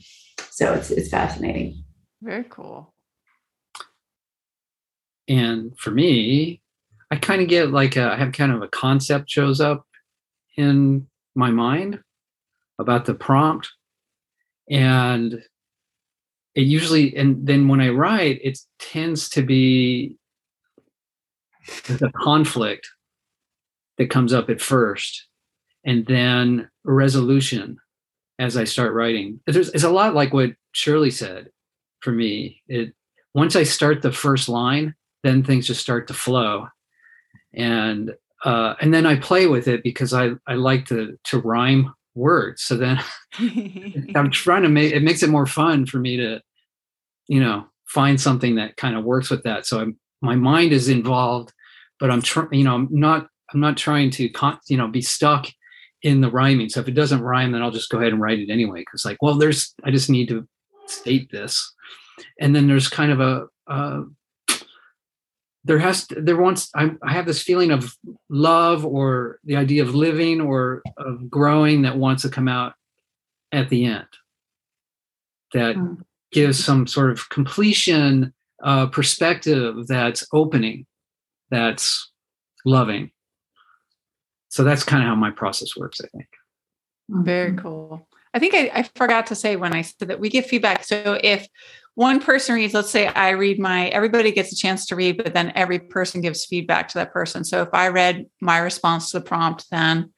[0.49, 1.83] So it's it's fascinating.
[2.21, 2.93] Very cool.
[5.27, 6.61] And for me,
[7.11, 9.85] I kind of get like a, I have kind of a concept shows up
[10.57, 11.99] in my mind
[12.79, 13.69] about the prompt.
[14.71, 15.43] And
[16.55, 20.15] it usually and then when i write it tends to be
[21.87, 22.87] the conflict
[23.97, 25.27] that comes up at first
[25.85, 27.77] and then resolution
[28.39, 29.39] as i start writing.
[29.45, 31.49] There's, it's a lot like what shirley said
[32.01, 32.61] for me.
[32.67, 32.93] It
[33.33, 36.67] once i start the first line then things just start to flow.
[37.53, 38.13] And
[38.43, 42.63] uh, and then i play with it because i i like to to rhyme words.
[42.63, 42.99] So then
[44.15, 46.41] I'm trying to make it makes it more fun for me to,
[47.27, 49.65] you know, find something that kind of works with that.
[49.65, 51.53] So I'm my mind is involved,
[51.99, 55.01] but I'm trying, you know, I'm not I'm not trying to con- you know be
[55.01, 55.47] stuck
[56.01, 56.69] in the rhyming.
[56.69, 58.83] So if it doesn't rhyme, then I'll just go ahead and write it anyway.
[58.89, 60.47] Cause like, well, there's I just need to
[60.87, 61.73] state this.
[62.39, 64.01] And then there's kind of a uh,
[65.65, 67.95] there has to, there wants I, I have this feeling of
[68.29, 72.73] love or the idea of living or of growing that wants to come out
[73.51, 74.07] at the end
[75.53, 75.97] that Mm.
[76.31, 78.33] gives some sort of completion
[78.63, 80.85] uh, perspective that's opening
[81.49, 82.11] that's
[82.65, 83.11] loving
[84.49, 86.27] so that's kind of how my process works i think
[87.09, 88.07] Very cool.
[88.35, 90.83] I think I, I forgot to say when I said that we give feedback.
[90.83, 91.47] So if
[91.99, 95.33] one person reads, let's say I read my, everybody gets a chance to read, but
[95.33, 97.43] then every person gives feedback to that person.
[97.43, 100.13] So if I read my response to the prompt, then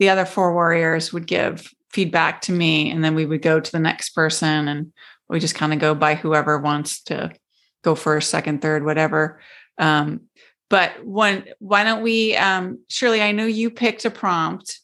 [0.00, 3.70] the other four warriors would give feedback to me, and then we would go to
[3.70, 4.92] the next person, and
[5.28, 7.30] we just kind of go by whoever wants to
[7.84, 9.40] go first, second, third, whatever.
[9.78, 10.22] Um,
[10.68, 13.22] but one, why don't we, um, Shirley?
[13.22, 14.80] I know you picked a prompt.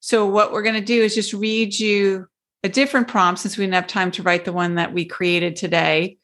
[0.00, 2.26] So what we're going to do is just read you
[2.66, 5.54] a different prompt since we didn't have time to write the one that we created
[5.54, 6.18] today.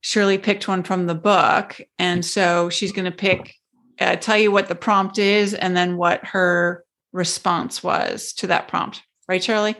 [0.00, 3.54] Shirley picked one from the book, and so she's going to pick,
[4.00, 8.68] uh, tell you what the prompt is, and then what her response was to that
[8.68, 9.02] prompt.
[9.28, 9.74] Right, Shirley?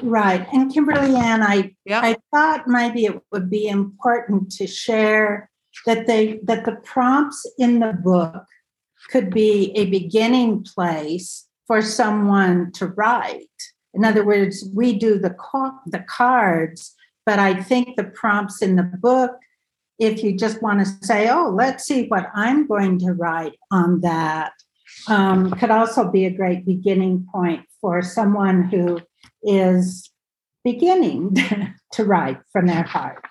[0.00, 0.46] Right.
[0.52, 2.00] And Kimberly Ann, I Yeah.
[2.00, 5.50] I thought maybe it would be important to share
[5.86, 8.44] that they that the prompts in the book
[9.10, 13.48] could be a beginning place for someone to write.
[13.94, 16.94] In other words, we do the ca- the cards,
[17.26, 19.32] but I think the prompts in the book,
[19.98, 24.00] if you just want to say, "Oh, let's see what I'm going to write on
[24.00, 24.52] that,"
[25.08, 29.00] um, could also be a great beginning point for someone who
[29.42, 30.10] is
[30.64, 31.36] beginning
[31.92, 33.24] to write from their heart.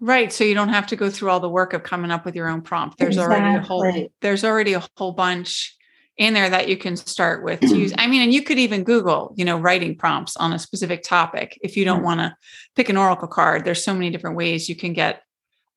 [0.00, 0.32] Right.
[0.32, 2.48] So you don't have to go through all the work of coming up with your
[2.48, 2.98] own prompt.
[2.98, 5.75] There's already a whole there's already a whole bunch
[6.18, 7.92] in there that you can start with to use.
[7.98, 11.58] I mean, and you could even Google, you know, writing prompts on a specific topic
[11.62, 12.04] if you don't mm.
[12.04, 12.36] want to
[12.74, 13.64] pick an oracle card.
[13.64, 15.22] There's so many different ways you can get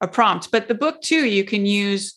[0.02, 0.52] a prompt.
[0.52, 2.16] But the book too, you can use,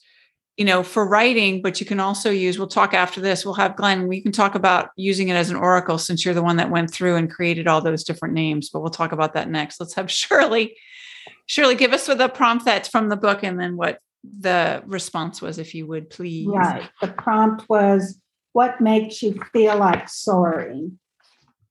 [0.56, 3.44] you know, for writing, but you can also use, we'll talk after this.
[3.44, 6.42] We'll have Glenn, we can talk about using it as an oracle since you're the
[6.42, 9.50] one that went through and created all those different names, but we'll talk about that
[9.50, 9.80] next.
[9.80, 10.76] Let's have Shirley.
[11.46, 15.42] Shirley, give us with a prompt that's from the book and then what the response
[15.42, 16.46] was, if you would please.
[16.48, 16.88] Right.
[17.00, 18.18] The prompt was,
[18.52, 20.98] What makes you feel like soaring?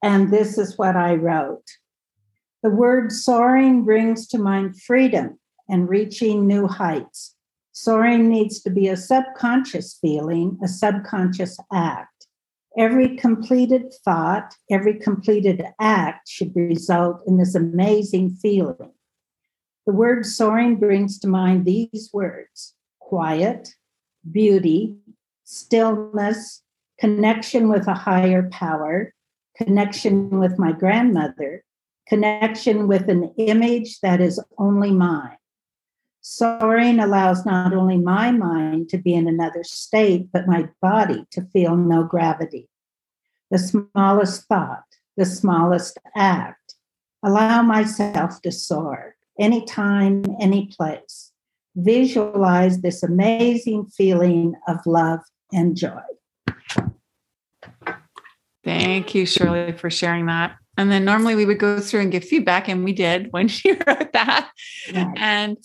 [0.03, 1.65] And this is what I wrote
[2.63, 5.39] The word soaring brings to mind freedom
[5.69, 7.35] and reaching new heights.
[7.71, 12.27] Soaring needs to be a subconscious feeling, a subconscious act.
[12.77, 18.91] Every completed thought, every completed act should result in this amazing feeling.
[19.87, 23.75] The word soaring brings to mind these words quiet,
[24.31, 24.95] beauty,
[25.43, 26.61] stillness,
[26.99, 29.13] connection with a higher power,
[29.57, 31.63] connection with my grandmother,
[32.07, 35.37] connection with an image that is only mine.
[36.21, 41.41] Soaring allows not only my mind to be in another state, but my body to
[41.41, 42.69] feel no gravity.
[43.49, 44.85] The smallest thought,
[45.17, 46.75] the smallest act,
[47.23, 51.31] allow myself to soar anytime, any place.
[51.75, 55.19] Visualize this amazing feeling of love
[55.53, 56.01] and joy.
[58.63, 60.55] Thank you, Shirley, for sharing that.
[60.77, 63.71] And then normally we would go through and give feedback, and we did when she
[63.71, 64.51] wrote that.
[64.93, 65.57] And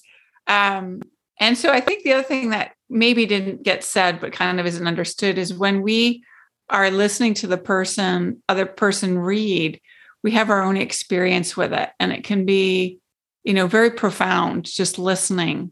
[0.46, 1.02] um,
[1.40, 4.66] and so I think the other thing that maybe didn't get said, but kind of
[4.66, 6.24] isn't understood, is when we
[6.70, 9.80] are listening to the person, other person read,
[10.22, 13.00] we have our own experience with it, and it can be,
[13.46, 15.70] you know, very profound just listening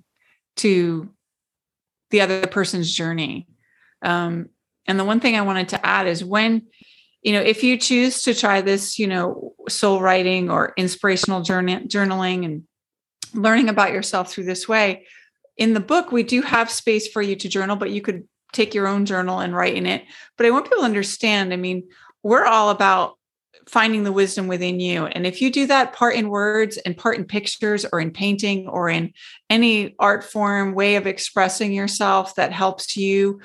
[0.57, 1.11] to
[2.11, 3.49] the other person's journey.
[4.01, 4.49] Um,
[4.87, 6.63] and the one thing I wanted to add is when
[7.23, 11.81] you know if you choose to try this you know soul writing or inspirational journal,
[11.81, 12.63] journaling and
[13.33, 15.07] learning about yourself through this way
[15.57, 18.75] in the book we do have space for you to journal but you could take
[18.75, 20.05] your own journal and write in it
[20.37, 21.89] but i want people to understand i mean
[22.23, 23.17] we're all about
[23.67, 25.07] finding the wisdom within you.
[25.07, 28.69] And if you do that part in words and part in pictures or in painting
[28.69, 29.13] or in
[29.49, 33.41] any art form way of expressing yourself that helps you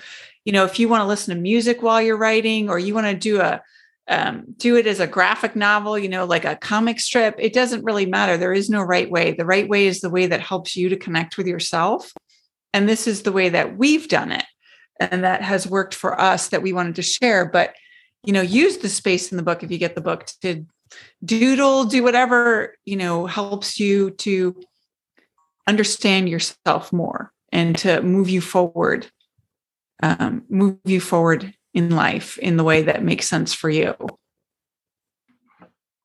[0.45, 3.07] you know if you want to listen to music while you're writing or you want
[3.07, 3.61] to do a
[4.07, 7.83] um, do it as a graphic novel you know like a comic strip it doesn't
[7.83, 8.37] really matter.
[8.37, 9.33] There is no right way.
[9.33, 12.13] The right way is the way that helps you to connect with yourself.
[12.73, 14.45] And this is the way that we've done it.
[14.99, 17.45] And that has worked for us that we wanted to share.
[17.45, 17.73] But
[18.23, 20.65] you know use the space in the book if you get the book to
[21.23, 24.59] doodle do whatever you know helps you to
[25.67, 29.07] understand yourself more and to move you forward
[30.01, 33.95] um, move you forward in life in the way that makes sense for you.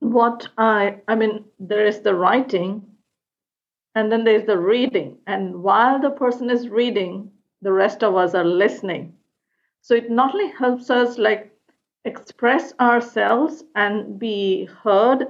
[0.00, 2.82] What I, I mean, there is the writing,
[3.94, 5.18] and then there's the reading.
[5.26, 7.30] And while the person is reading,
[7.62, 9.14] the rest of us are listening.
[9.80, 11.52] So it not only helps us like
[12.04, 15.26] express ourselves and be heard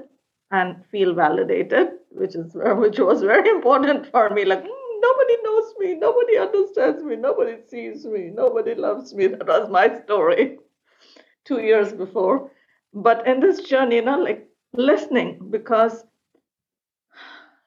[0.51, 4.45] and feel validated, which is which was very important for me.
[4.45, 9.27] Like mm, nobody knows me, nobody understands me, nobody sees me, nobody loves me.
[9.37, 10.59] That was my story
[11.45, 12.51] two years before.
[12.93, 16.05] But in this journey, you know, like listening because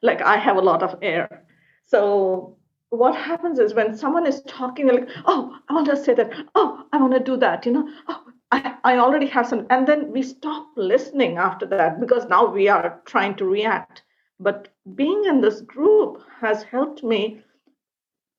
[0.01, 1.43] like I have a lot of air.
[1.85, 2.57] So
[2.89, 6.31] what happens is when someone is talking, like, oh, I want to say that.
[6.55, 7.65] Oh, I want to do that.
[7.65, 9.67] You know, oh, I, I already have some.
[9.69, 14.03] And then we stop listening after that because now we are trying to react.
[14.39, 17.41] But being in this group has helped me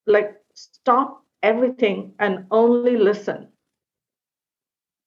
[0.07, 3.49] like stop everything and only listen.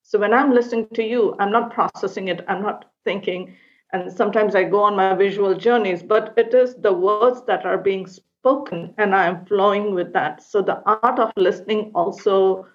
[0.03, 3.55] So when I'm listening to you, I'm not processing it, I'm not thinking.
[3.93, 7.77] And sometimes I go on my visual journeys, but it is the words that are
[7.77, 10.43] being spoken and I'm flowing with that.
[10.43, 12.67] So the art of listening also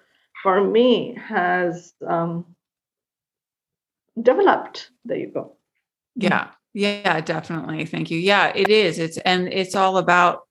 [0.43, 2.45] for me has um,
[4.21, 4.91] developed.
[5.05, 5.57] There you go.
[6.15, 6.49] Yeah.
[6.73, 7.85] Yeah, definitely.
[7.85, 8.19] Thank you.
[8.19, 8.99] Yeah, it is.
[8.99, 10.43] It's and it's all about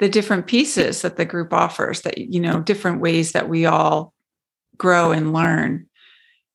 [0.00, 4.12] the different pieces that the group offers that you know, different ways that we all
[4.76, 5.86] grow and learn.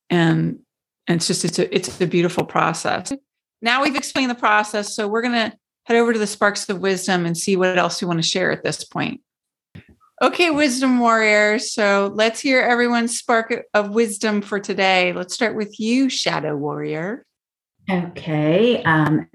[0.10, 0.60] And
[1.08, 3.14] and it's just it's a it's a beautiful process.
[3.62, 6.80] Now we've explained the process, so we're going to head over to the sparks of
[6.80, 9.22] wisdom and see what else we want to share at this point.
[10.22, 11.74] Okay, wisdom warriors.
[11.74, 15.12] So let's hear everyone's spark of wisdom for today.
[15.12, 17.26] Let's start with you, shadow warrior.
[17.90, 18.82] Okay.
[18.84, 19.28] Um,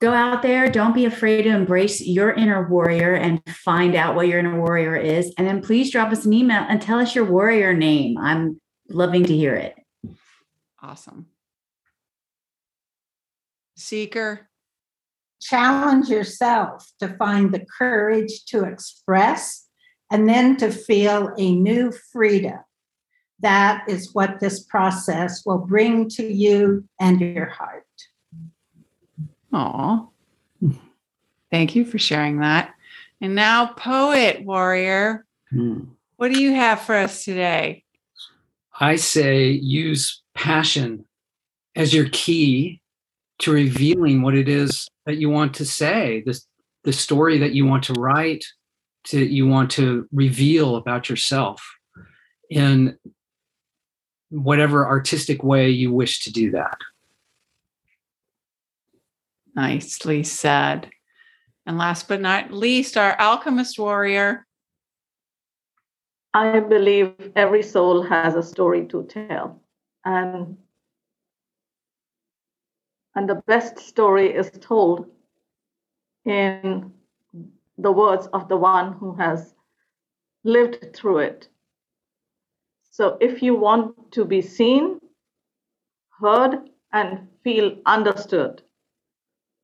[0.00, 0.68] go out there.
[0.68, 4.96] Don't be afraid to embrace your inner warrior and find out what your inner warrior
[4.96, 5.32] is.
[5.38, 8.18] And then please drop us an email and tell us your warrior name.
[8.18, 9.76] I'm loving to hear it.
[10.82, 11.26] Awesome.
[13.76, 14.48] Seeker.
[15.40, 19.68] Challenge yourself to find the courage to express
[20.10, 22.58] and then to feel a new freedom.
[23.40, 27.84] That is what this process will bring to you and your heart.
[29.52, 30.06] Aw.
[31.50, 32.74] Thank you for sharing that.
[33.20, 35.80] And now, poet warrior, hmm.
[36.16, 37.84] what do you have for us today?
[38.78, 41.04] I say use passion
[41.76, 42.80] as your key
[43.40, 46.40] to revealing what it is that you want to say, the,
[46.84, 48.44] the story that you want to write,
[49.04, 51.62] to you want to reveal about yourself
[52.50, 52.98] in
[54.30, 56.78] whatever artistic way you wish to do that.
[59.54, 60.90] Nicely said.
[61.66, 64.46] And last but not least, our alchemist warrior.
[66.32, 69.60] I believe every soul has a story to tell.
[70.04, 70.56] And,
[73.14, 75.06] and the best story is told
[76.24, 76.92] in
[77.82, 79.54] the words of the one who has
[80.44, 81.48] lived through it.
[82.90, 85.00] So if you want to be seen,
[86.20, 88.62] heard, and feel understood,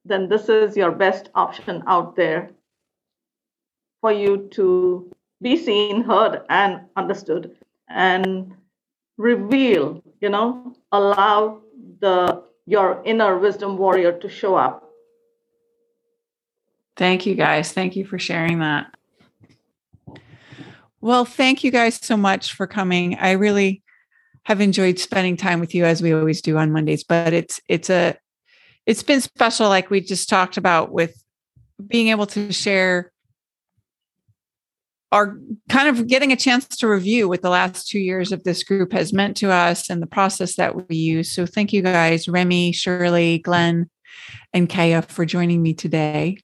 [0.04, 2.50] then this is your best option out there
[4.00, 5.10] for you to
[5.42, 7.56] be seen, heard, and understood,
[7.88, 8.54] and
[9.18, 11.60] reveal, you know, allow
[12.00, 14.85] the your inner wisdom warrior to show up
[16.96, 17.72] Thank you guys.
[17.72, 18.86] Thank you for sharing that.
[21.00, 23.16] Well, thank you guys so much for coming.
[23.16, 23.82] I really
[24.44, 27.90] have enjoyed spending time with you as we always do on Mondays, but it's it's
[27.90, 28.16] a
[28.86, 31.22] it's been special like we just talked about with
[31.86, 33.12] being able to share
[35.12, 35.38] our
[35.68, 38.92] kind of getting a chance to review what the last two years of this group
[38.92, 41.30] has meant to us and the process that we use.
[41.30, 43.88] So thank you guys, Remy, Shirley, Glenn,
[44.52, 46.38] and Kaya for joining me today.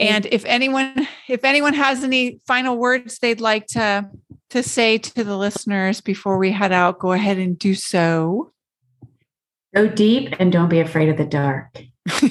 [0.00, 0.14] Mm-hmm.
[0.14, 4.08] And if anyone if anyone has any final words they'd like to
[4.50, 8.52] to say to the listeners before we head out, go ahead and do so.
[9.74, 11.82] Go deep and don't be afraid of the dark.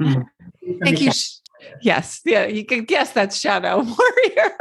[0.00, 0.22] Mm-hmm.
[0.82, 1.10] Thank you.
[1.80, 4.56] Yes, yeah, you can guess that's Shadow Warrior.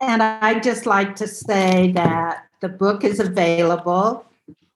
[0.00, 4.24] And I'd just like to say that the book is available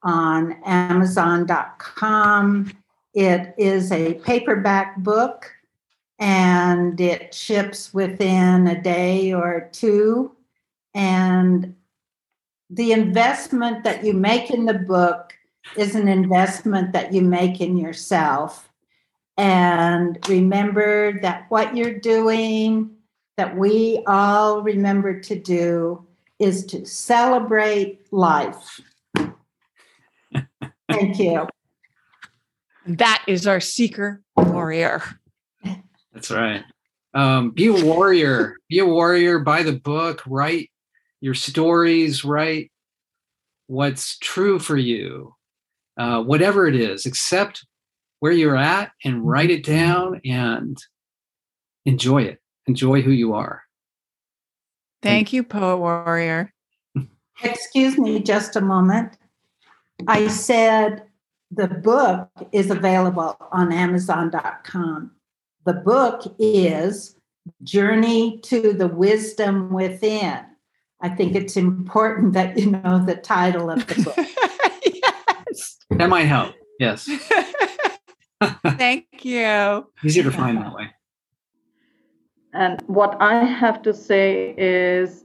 [0.03, 2.73] on Amazon.com
[3.15, 5.53] it is a paperback book
[6.19, 10.33] and it ships within a day or two.
[10.95, 11.75] And
[12.71, 15.35] the investment that you make in the book
[15.77, 18.71] is an investment that you make in yourself.
[19.37, 22.91] And remember that what you're doing,
[23.37, 26.07] that we all remember to do,
[26.39, 28.81] is to celebrate life.
[30.91, 31.49] Thank you.
[32.87, 35.03] That is our seeker warrior.
[36.13, 36.65] That's right.
[37.15, 38.57] Um, be a warrior.
[38.69, 39.39] Be a warrior.
[39.39, 40.23] Buy the book.
[40.27, 40.71] Write
[41.21, 42.25] your stories.
[42.25, 42.71] Write
[43.67, 45.35] what's true for you.
[45.97, 47.67] Uh, whatever it is, accept
[48.21, 50.79] where you're at and write it down and
[51.85, 52.41] enjoy it.
[52.67, 53.63] Enjoy who you are.
[55.03, 56.53] Thank you, Poet Warrior.
[57.43, 59.19] Excuse me just a moment.
[60.07, 61.03] I said
[61.55, 65.11] the book is available on Amazon.com.
[65.67, 67.17] The book is
[67.63, 70.41] Journey to the Wisdom Within.
[71.03, 74.17] I think it's important that you know the title of the book.
[75.47, 75.79] yes.
[75.91, 76.55] That might help.
[76.79, 77.09] Yes.
[78.65, 79.87] Thank you.
[80.03, 80.91] Easier to find that way.
[82.55, 85.25] And what I have to say is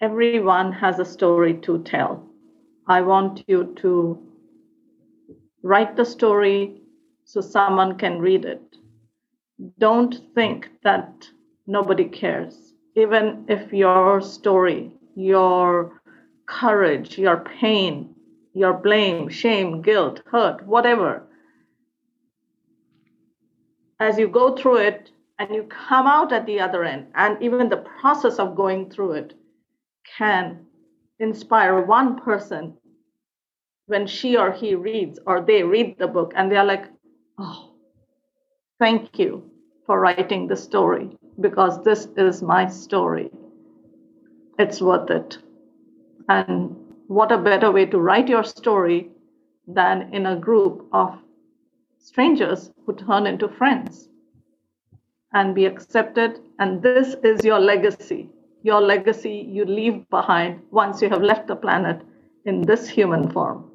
[0.00, 2.24] everyone has a story to tell.
[2.86, 4.27] I want you to
[5.62, 6.82] write the story
[7.24, 8.62] so someone can read it.
[9.78, 11.28] Don't think that
[11.66, 12.74] nobody cares.
[12.94, 16.00] Even if your story, your
[16.46, 18.14] courage, your pain,
[18.54, 21.24] your blame, shame, guilt, hurt, whatever,
[24.00, 27.68] as you go through it and you come out at the other end, and even
[27.68, 29.34] the process of going through it
[30.16, 30.66] can
[31.20, 32.74] inspire one person
[33.88, 36.84] when she or he reads or they read the book and they're like,
[37.38, 37.70] oh,
[38.78, 39.42] thank you
[39.86, 43.30] for writing the story because this is my story.
[44.58, 45.38] It's worth it.
[46.28, 46.76] And
[47.06, 49.10] what a better way to write your story
[49.66, 51.18] than in a group of
[51.98, 54.10] strangers who turn into friends
[55.32, 56.40] and be accepted.
[56.58, 58.28] And this is your legacy,
[58.62, 62.02] your legacy you leave behind once you have left the planet
[62.44, 63.70] in this human form.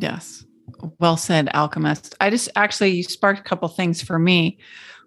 [0.00, 0.44] Yes.
[1.00, 2.14] Well said, Alchemist.
[2.20, 4.58] I just actually you sparked a couple things for me.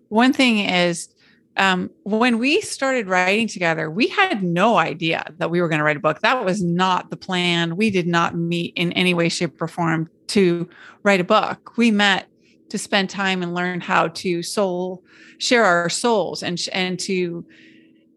[0.10, 1.10] One thing is
[1.58, 5.84] um, when we started writing together, we had no idea that we were going to
[5.84, 6.22] write a book.
[6.22, 7.76] That was not the plan.
[7.76, 10.70] We did not meet in any way, shape, or form to
[11.04, 11.78] write a book.
[11.78, 12.28] We met
[12.70, 15.04] to spend time and learn how to soul
[15.40, 17.46] share our souls and and to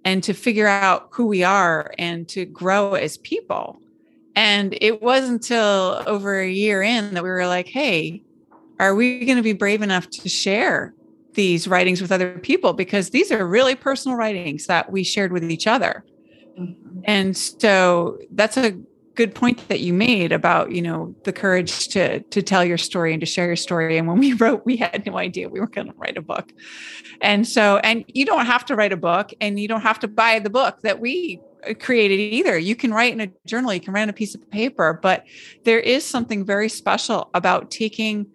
[0.05, 3.81] and to figure out who we are and to grow as people.
[4.37, 8.23] And it wasn't until over a year in that we were like, hey,
[8.81, 10.95] are we going to be brave enough to share
[11.35, 12.73] these writings with other people?
[12.73, 16.05] Because these are really personal writings that we shared with each other.
[16.59, 17.01] Mm-hmm.
[17.05, 18.77] And so that's a
[19.15, 23.13] good point that you made about you know the courage to to tell your story
[23.13, 25.67] and to share your story and when we wrote we had no idea we were
[25.67, 26.53] going to write a book
[27.21, 30.09] and so and you don't have to write a book and you don't have to
[30.09, 31.41] buy the book that we
[31.81, 32.59] created either.
[32.59, 35.25] You can write in a journal, you can write on a piece of paper, but
[35.65, 38.27] there is something very special about taking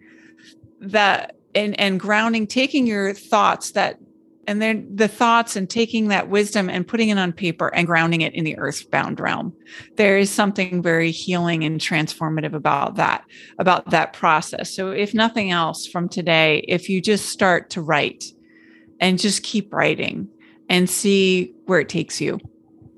[0.80, 3.98] that and, and grounding, taking your thoughts that
[4.46, 8.22] and then the thoughts and taking that wisdom and putting it on paper and grounding
[8.22, 9.52] it in the earthbound realm.
[9.96, 13.24] There is something very healing and transformative about that,
[13.60, 14.74] about that process.
[14.74, 18.24] So if nothing else from today, if you just start to write
[18.98, 20.28] and just keep writing
[20.68, 22.40] and see where it takes you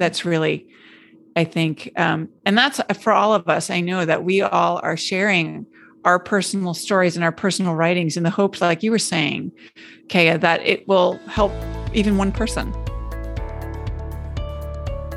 [0.03, 0.66] that's really
[1.36, 4.80] i think um, and that's uh, for all of us i know that we all
[4.82, 5.64] are sharing
[6.05, 9.53] our personal stories and our personal writings in the hopes like you were saying
[10.11, 11.53] kaya that it will help
[11.94, 12.72] even one person.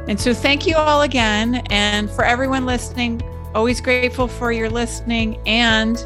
[0.08, 1.64] And so thank you all again.
[1.70, 3.22] And for everyone listening
[3.56, 5.40] always grateful for your listening.
[5.48, 5.98] And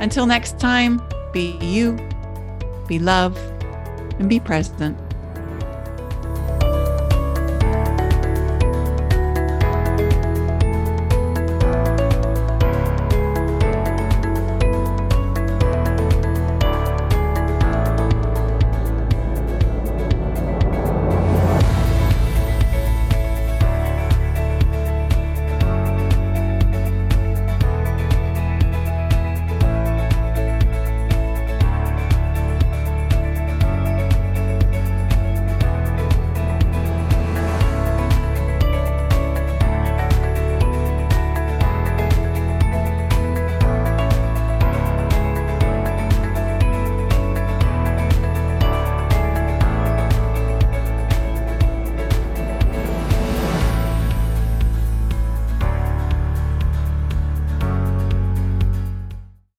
[0.00, 1.00] until next time
[1.32, 1.96] be you
[2.88, 3.36] be love
[4.18, 4.96] and be present